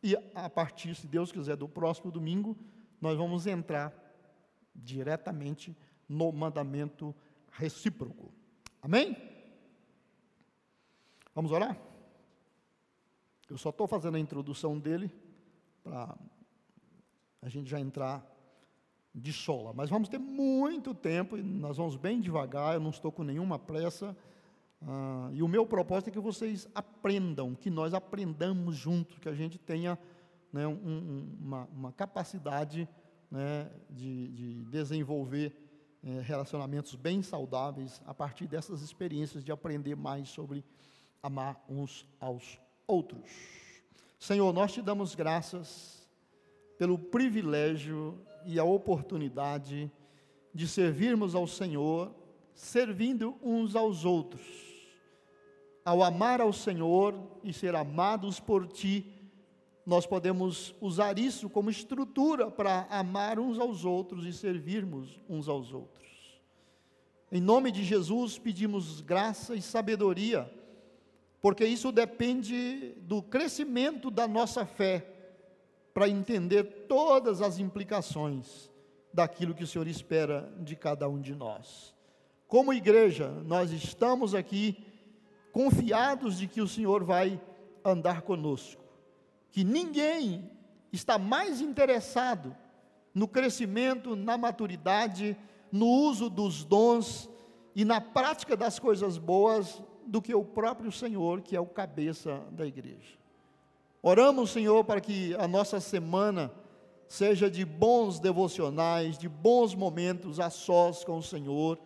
E 0.00 0.14
a 0.32 0.48
partir, 0.48 0.94
se 0.94 1.08
Deus 1.08 1.32
quiser, 1.32 1.56
do 1.56 1.68
próximo 1.68 2.12
domingo, 2.12 2.56
nós 3.00 3.18
vamos 3.18 3.48
entrar 3.48 3.92
diretamente 4.72 5.76
no 6.08 6.30
mandamento 6.30 7.12
recíproco. 7.50 8.32
Amém? 8.80 9.16
Vamos 11.34 11.50
orar? 11.50 11.76
Eu 13.50 13.58
só 13.58 13.70
estou 13.70 13.88
fazendo 13.88 14.16
a 14.16 14.20
introdução 14.20 14.78
dele 14.78 15.10
para 15.82 16.16
a 17.42 17.48
gente 17.48 17.68
já 17.68 17.80
entrar 17.80 18.24
de 19.12 19.32
sola. 19.32 19.72
Mas 19.74 19.90
vamos 19.90 20.08
ter 20.08 20.18
muito 20.18 20.94
tempo 20.94 21.36
e 21.36 21.42
nós 21.42 21.76
vamos 21.76 21.96
bem 21.96 22.20
devagar, 22.20 22.74
eu 22.74 22.80
não 22.80 22.90
estou 22.90 23.10
com 23.10 23.24
nenhuma 23.24 23.58
pressa. 23.58 24.16
Ah, 24.86 25.30
e 25.32 25.42
o 25.42 25.48
meu 25.48 25.66
propósito 25.66 26.08
é 26.08 26.12
que 26.12 26.20
vocês 26.20 26.68
aprendam, 26.74 27.54
que 27.54 27.70
nós 27.70 27.94
aprendamos 27.94 28.76
juntos, 28.76 29.18
que 29.18 29.28
a 29.28 29.34
gente 29.34 29.58
tenha 29.58 29.98
né, 30.52 30.66
um, 30.66 31.36
uma, 31.40 31.68
uma, 31.72 31.92
capacidade 31.92 32.88
né, 33.30 33.70
de, 33.90 34.28
de, 34.28 34.64
desenvolver 34.66 35.54
é, 36.02 36.20
relacionamentos 36.20 36.94
bem 36.94 37.22
saudáveis 37.22 38.00
a 38.06 38.14
partir 38.14 38.46
dessas 38.46 38.80
experiências 38.82 39.44
de 39.44 39.52
aprender 39.52 39.96
mais 39.96 40.28
sobre 40.28 40.64
amar 41.22 41.62
uns 41.68 42.06
aos 42.20 42.58
outros. 42.86 43.28
Senhor, 44.18 44.52
nós 44.52 44.72
te 44.72 44.80
damos 44.80 45.14
graças 45.14 46.08
pelo 46.78 46.98
privilégio 46.98 48.18
e 48.46 48.58
a 48.58 48.64
oportunidade 48.64 49.90
de 50.54 50.66
servirmos 50.66 51.34
ao 51.34 51.46
Senhor, 51.46 52.14
servindo 52.54 53.36
uns 53.42 53.76
aos 53.76 54.04
outros. 54.04 54.67
Ao 55.88 56.02
amar 56.02 56.38
ao 56.38 56.52
Senhor 56.52 57.18
e 57.42 57.50
ser 57.50 57.74
amados 57.74 58.38
por 58.38 58.66
Ti, 58.68 59.10
nós 59.86 60.04
podemos 60.04 60.74
usar 60.82 61.18
isso 61.18 61.48
como 61.48 61.70
estrutura 61.70 62.50
para 62.50 62.86
amar 62.90 63.38
uns 63.38 63.58
aos 63.58 63.86
outros 63.86 64.26
e 64.26 64.32
servirmos 64.34 65.18
uns 65.26 65.48
aos 65.48 65.72
outros. 65.72 66.42
Em 67.32 67.40
nome 67.40 67.72
de 67.72 67.82
Jesus, 67.84 68.38
pedimos 68.38 69.00
graça 69.00 69.54
e 69.54 69.62
sabedoria, 69.62 70.52
porque 71.40 71.64
isso 71.64 71.90
depende 71.90 72.94
do 73.00 73.22
crescimento 73.22 74.10
da 74.10 74.28
nossa 74.28 74.66
fé, 74.66 75.10
para 75.94 76.06
entender 76.06 76.84
todas 76.86 77.40
as 77.40 77.58
implicações 77.58 78.70
daquilo 79.10 79.54
que 79.54 79.64
o 79.64 79.66
Senhor 79.66 79.88
espera 79.88 80.52
de 80.60 80.76
cada 80.76 81.08
um 81.08 81.18
de 81.18 81.34
nós. 81.34 81.94
Como 82.46 82.74
igreja, 82.74 83.30
nós 83.46 83.72
estamos 83.72 84.34
aqui 84.34 84.84
confiados 85.52 86.38
de 86.38 86.46
que 86.46 86.60
o 86.60 86.68
Senhor 86.68 87.04
vai 87.04 87.40
andar 87.84 88.22
conosco, 88.22 88.82
que 89.50 89.64
ninguém 89.64 90.50
está 90.92 91.18
mais 91.18 91.60
interessado 91.60 92.56
no 93.14 93.26
crescimento, 93.26 94.14
na 94.14 94.38
maturidade, 94.38 95.36
no 95.72 95.86
uso 95.86 96.30
dos 96.30 96.64
dons 96.64 97.28
e 97.74 97.84
na 97.84 98.00
prática 98.00 98.56
das 98.56 98.78
coisas 98.78 99.18
boas 99.18 99.82
do 100.06 100.22
que 100.22 100.34
o 100.34 100.44
próprio 100.44 100.90
Senhor, 100.90 101.42
que 101.42 101.54
é 101.54 101.60
o 101.60 101.66
cabeça 101.66 102.42
da 102.50 102.66
igreja. 102.66 103.18
Oramos, 104.02 104.50
Senhor, 104.50 104.84
para 104.84 105.00
que 105.00 105.34
a 105.34 105.46
nossa 105.46 105.80
semana 105.80 106.52
seja 107.08 107.50
de 107.50 107.64
bons 107.64 108.20
devocionais, 108.20 109.18
de 109.18 109.28
bons 109.28 109.74
momentos 109.74 110.38
a 110.38 110.50
sós 110.50 111.04
com 111.04 111.18
o 111.18 111.22
Senhor, 111.22 111.78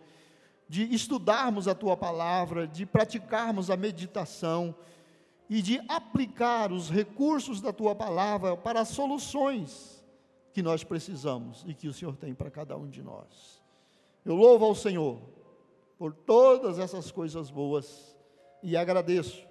de 0.67 0.83
estudarmos 0.93 1.67
a 1.67 1.75
tua 1.75 1.95
palavra, 1.95 2.67
de 2.67 2.85
praticarmos 2.85 3.69
a 3.69 3.77
meditação 3.77 4.75
e 5.49 5.61
de 5.61 5.79
aplicar 5.87 6.71
os 6.71 6.89
recursos 6.89 7.61
da 7.61 7.71
tua 7.71 7.93
palavra 7.93 8.55
para 8.57 8.81
as 8.81 8.89
soluções 8.89 10.03
que 10.53 10.61
nós 10.61 10.83
precisamos 10.83 11.63
e 11.67 11.73
que 11.73 11.87
o 11.87 11.93
Senhor 11.93 12.15
tem 12.15 12.33
para 12.33 12.49
cada 12.49 12.77
um 12.77 12.87
de 12.87 13.01
nós. 13.01 13.61
Eu 14.23 14.35
louvo 14.35 14.65
ao 14.65 14.75
Senhor 14.75 15.19
por 15.97 16.13
todas 16.13 16.79
essas 16.79 17.11
coisas 17.11 17.49
boas 17.49 18.15
e 18.61 18.77
agradeço 18.77 19.45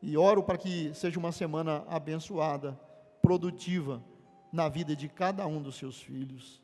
e 0.00 0.18
oro 0.18 0.42
para 0.42 0.58
que 0.58 0.92
seja 0.92 1.18
uma 1.18 1.32
semana 1.32 1.82
abençoada, 1.88 2.78
produtiva 3.22 4.04
na 4.52 4.68
vida 4.68 4.94
de 4.94 5.08
cada 5.08 5.46
um 5.46 5.62
dos 5.62 5.76
seus 5.76 6.00
filhos. 6.00 6.62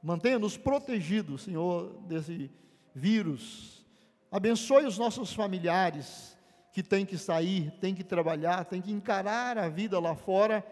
Mantenha-nos 0.00 0.56
protegidos, 0.56 1.42
Senhor, 1.42 1.92
desse 2.06 2.50
vírus. 2.94 3.84
Abençoe 4.30 4.86
os 4.86 4.98
nossos 4.98 5.32
familiares 5.32 6.36
que 6.72 6.82
têm 6.82 7.04
que 7.04 7.18
sair, 7.18 7.70
têm 7.80 7.94
que 7.94 8.04
trabalhar, 8.04 8.64
têm 8.64 8.80
que 8.80 8.92
encarar 8.92 9.58
a 9.58 9.68
vida 9.68 9.98
lá 10.00 10.14
fora 10.14 10.64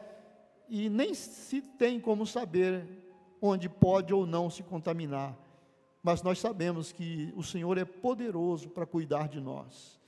e 0.68 0.88
nem 0.88 1.12
se 1.14 1.60
tem 1.60 2.00
como 2.00 2.26
saber 2.26 2.86
onde 3.42 3.68
pode 3.68 4.14
ou 4.14 4.26
não 4.26 4.48
se 4.48 4.62
contaminar 4.62 5.36
mas 6.02 6.22
nós 6.22 6.38
sabemos 6.38 6.92
que 6.92 7.32
o 7.36 7.42
Senhor 7.42 7.76
é 7.76 7.84
poderoso 7.84 8.70
para 8.70 8.86
cuidar 8.86 9.28
de 9.28 9.40
nós. 9.40 10.00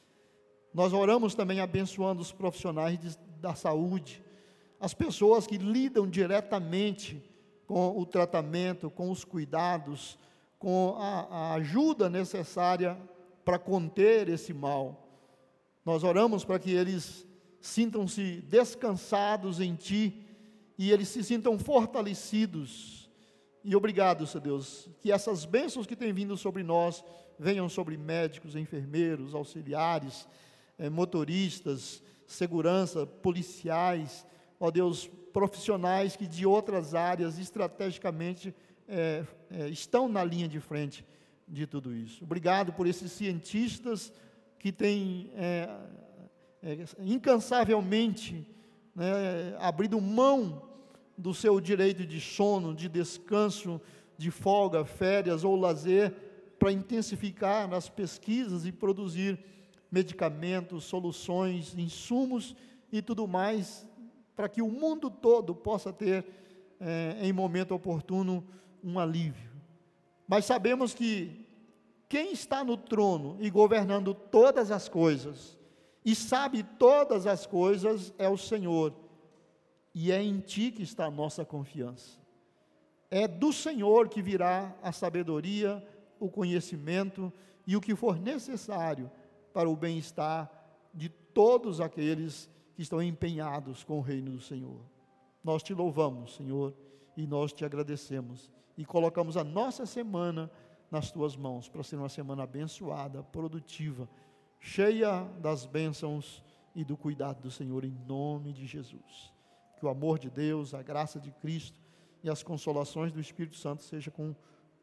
Nós 0.72 0.92
oramos 0.92 1.34
também 1.34 1.60
abençoando 1.60 2.22
os 2.22 2.32
profissionais 2.32 2.98
de, 2.98 3.16
da 3.40 3.54
saúde, 3.54 4.22
as 4.80 4.94
pessoas 4.94 5.46
que 5.46 5.58
lidam 5.58 6.08
diretamente 6.08 7.22
com 7.66 7.96
o 7.96 8.06
tratamento, 8.06 8.90
com 8.90 9.10
os 9.10 9.22
cuidados, 9.22 10.18
com 10.62 10.94
a, 10.96 11.26
a 11.30 11.54
ajuda 11.56 12.08
necessária 12.08 12.96
para 13.44 13.58
conter 13.58 14.28
esse 14.28 14.54
mal. 14.54 15.06
Nós 15.84 16.04
oramos 16.04 16.44
para 16.44 16.58
que 16.58 16.70
eles 16.70 17.26
sintam-se 17.60 18.40
descansados 18.48 19.60
em 19.60 19.74
Ti 19.74 20.24
e 20.78 20.90
eles 20.90 21.08
se 21.08 21.22
sintam 21.22 21.58
fortalecidos 21.58 23.02
e 23.64 23.76
obrigado, 23.76 24.26
Senhor 24.26 24.42
Deus, 24.42 24.88
que 25.00 25.12
essas 25.12 25.44
bênçãos 25.44 25.86
que 25.86 25.94
têm 25.94 26.12
vindo 26.12 26.36
sobre 26.36 26.64
nós 26.64 27.04
venham 27.38 27.68
sobre 27.68 27.96
médicos, 27.96 28.56
enfermeiros, 28.56 29.34
auxiliares, 29.34 30.26
eh, 30.78 30.90
motoristas, 30.90 32.02
segurança, 32.26 33.06
policiais, 33.06 34.26
ó 34.58 34.68
Deus, 34.70 35.08
profissionais 35.32 36.16
que 36.16 36.26
de 36.26 36.44
outras 36.44 36.92
áreas 36.92 37.38
estrategicamente 37.38 38.52
eh, 38.88 39.24
eh, 39.50 39.68
estão 39.68 40.08
na 40.08 40.24
linha 40.24 40.48
de 40.48 40.60
frente 40.60 41.04
de 41.46 41.66
tudo 41.66 41.94
isso. 41.94 42.24
Obrigado 42.24 42.72
por 42.72 42.86
esses 42.86 43.12
cientistas 43.12 44.12
que 44.58 44.70
têm 44.70 45.30
incansavelmente 47.00 48.46
né, 48.94 49.56
abrido 49.58 50.00
mão 50.00 50.62
do 51.16 51.34
seu 51.34 51.60
direito 51.60 52.06
de 52.06 52.20
sono, 52.20 52.74
de 52.74 52.88
descanso, 52.88 53.80
de 54.16 54.30
folga, 54.30 54.84
férias 54.84 55.44
ou 55.44 55.56
lazer, 55.56 56.14
para 56.58 56.72
intensificar 56.72 57.68
nas 57.68 57.88
pesquisas 57.88 58.64
e 58.64 58.72
produzir 58.72 59.38
medicamentos, 59.90 60.84
soluções, 60.84 61.74
insumos 61.76 62.54
e 62.90 63.02
tudo 63.02 63.26
mais, 63.26 63.86
para 64.34 64.48
que 64.48 64.62
o 64.62 64.68
mundo 64.68 65.10
todo 65.10 65.54
possa 65.54 65.92
ter, 65.92 66.24
é, 66.80 67.18
em 67.20 67.32
momento 67.32 67.74
oportuno, 67.74 68.44
um 68.82 68.98
alívio. 68.98 69.50
Mas 70.26 70.44
sabemos 70.44 70.94
que 70.94 71.46
quem 72.08 72.32
está 72.32 72.62
no 72.62 72.76
trono 72.76 73.36
e 73.40 73.48
governando 73.50 74.14
todas 74.14 74.70
as 74.70 74.88
coisas, 74.88 75.58
e 76.04 76.14
sabe 76.14 76.62
todas 76.62 77.26
as 77.26 77.46
coisas, 77.46 78.12
é 78.18 78.28
o 78.28 78.36
Senhor 78.36 78.94
e 79.94 80.10
é 80.10 80.22
em 80.22 80.40
ti 80.40 80.70
que 80.70 80.82
está 80.82 81.06
a 81.06 81.10
nossa 81.10 81.44
confiança. 81.44 82.18
É 83.10 83.28
do 83.28 83.52
Senhor 83.52 84.08
que 84.08 84.22
virá 84.22 84.74
a 84.82 84.90
sabedoria, 84.90 85.86
o 86.18 86.30
conhecimento 86.30 87.32
e 87.66 87.76
o 87.76 87.80
que 87.80 87.94
for 87.94 88.18
necessário 88.18 89.10
para 89.52 89.68
o 89.68 89.76
bem-estar 89.76 90.50
de 90.94 91.08
todos 91.08 91.80
aqueles 91.80 92.48
que 92.74 92.82
estão 92.82 93.02
empenhados 93.02 93.84
com 93.84 93.98
o 93.98 94.02
reino 94.02 94.32
do 94.32 94.40
Senhor. 94.40 94.80
Nós 95.44 95.62
te 95.62 95.74
louvamos, 95.74 96.36
Senhor, 96.36 96.74
e 97.16 97.26
nós 97.26 97.52
te 97.52 97.64
agradecemos 97.64 98.50
e 98.76 98.84
colocamos 98.84 99.36
a 99.36 99.44
nossa 99.44 99.86
semana 99.86 100.50
nas 100.90 101.10
tuas 101.10 101.36
mãos 101.36 101.68
para 101.68 101.82
ser 101.82 101.96
uma 101.96 102.08
semana 102.08 102.42
abençoada, 102.42 103.22
produtiva, 103.22 104.08
cheia 104.60 105.24
das 105.40 105.64
bênçãos 105.64 106.42
e 106.74 106.84
do 106.84 106.96
cuidado 106.96 107.40
do 107.40 107.50
Senhor 107.50 107.84
em 107.84 107.96
nome 108.06 108.52
de 108.52 108.66
Jesus. 108.66 109.32
Que 109.78 109.86
o 109.86 109.88
amor 109.88 110.18
de 110.18 110.30
Deus, 110.30 110.74
a 110.74 110.82
graça 110.82 111.18
de 111.18 111.30
Cristo 111.32 111.80
e 112.22 112.30
as 112.30 112.42
consolações 112.42 113.10
do 113.10 113.20
Espírito 113.20 113.56
Santo 113.56 113.82
seja 113.82 114.10
com 114.10 114.34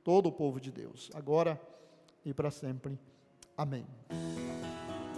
todo 0.03 0.27
o 0.27 0.31
povo 0.31 0.59
de 0.59 0.71
Deus, 0.71 1.09
agora 1.13 1.59
e 2.25 2.33
para 2.33 2.51
sempre. 2.51 2.99
Amém. 3.55 3.85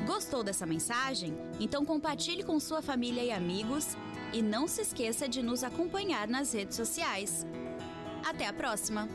Gostou 0.06 0.44
dessa 0.44 0.66
mensagem? 0.66 1.34
Então 1.60 1.86
compartilhe 1.86 2.44
com 2.44 2.60
sua 2.60 2.82
família 2.82 3.24
e 3.24 3.32
amigos 3.32 3.96
e 4.34 4.42
não 4.42 4.68
se 4.68 4.82
esqueça 4.82 5.28
de 5.28 5.42
nos 5.42 5.64
acompanhar 5.64 6.28
nas 6.28 6.54
redes 6.54 6.76
sociais. 6.76 7.46
Até 8.26 8.48
a 8.48 8.54
próxima! 8.54 9.08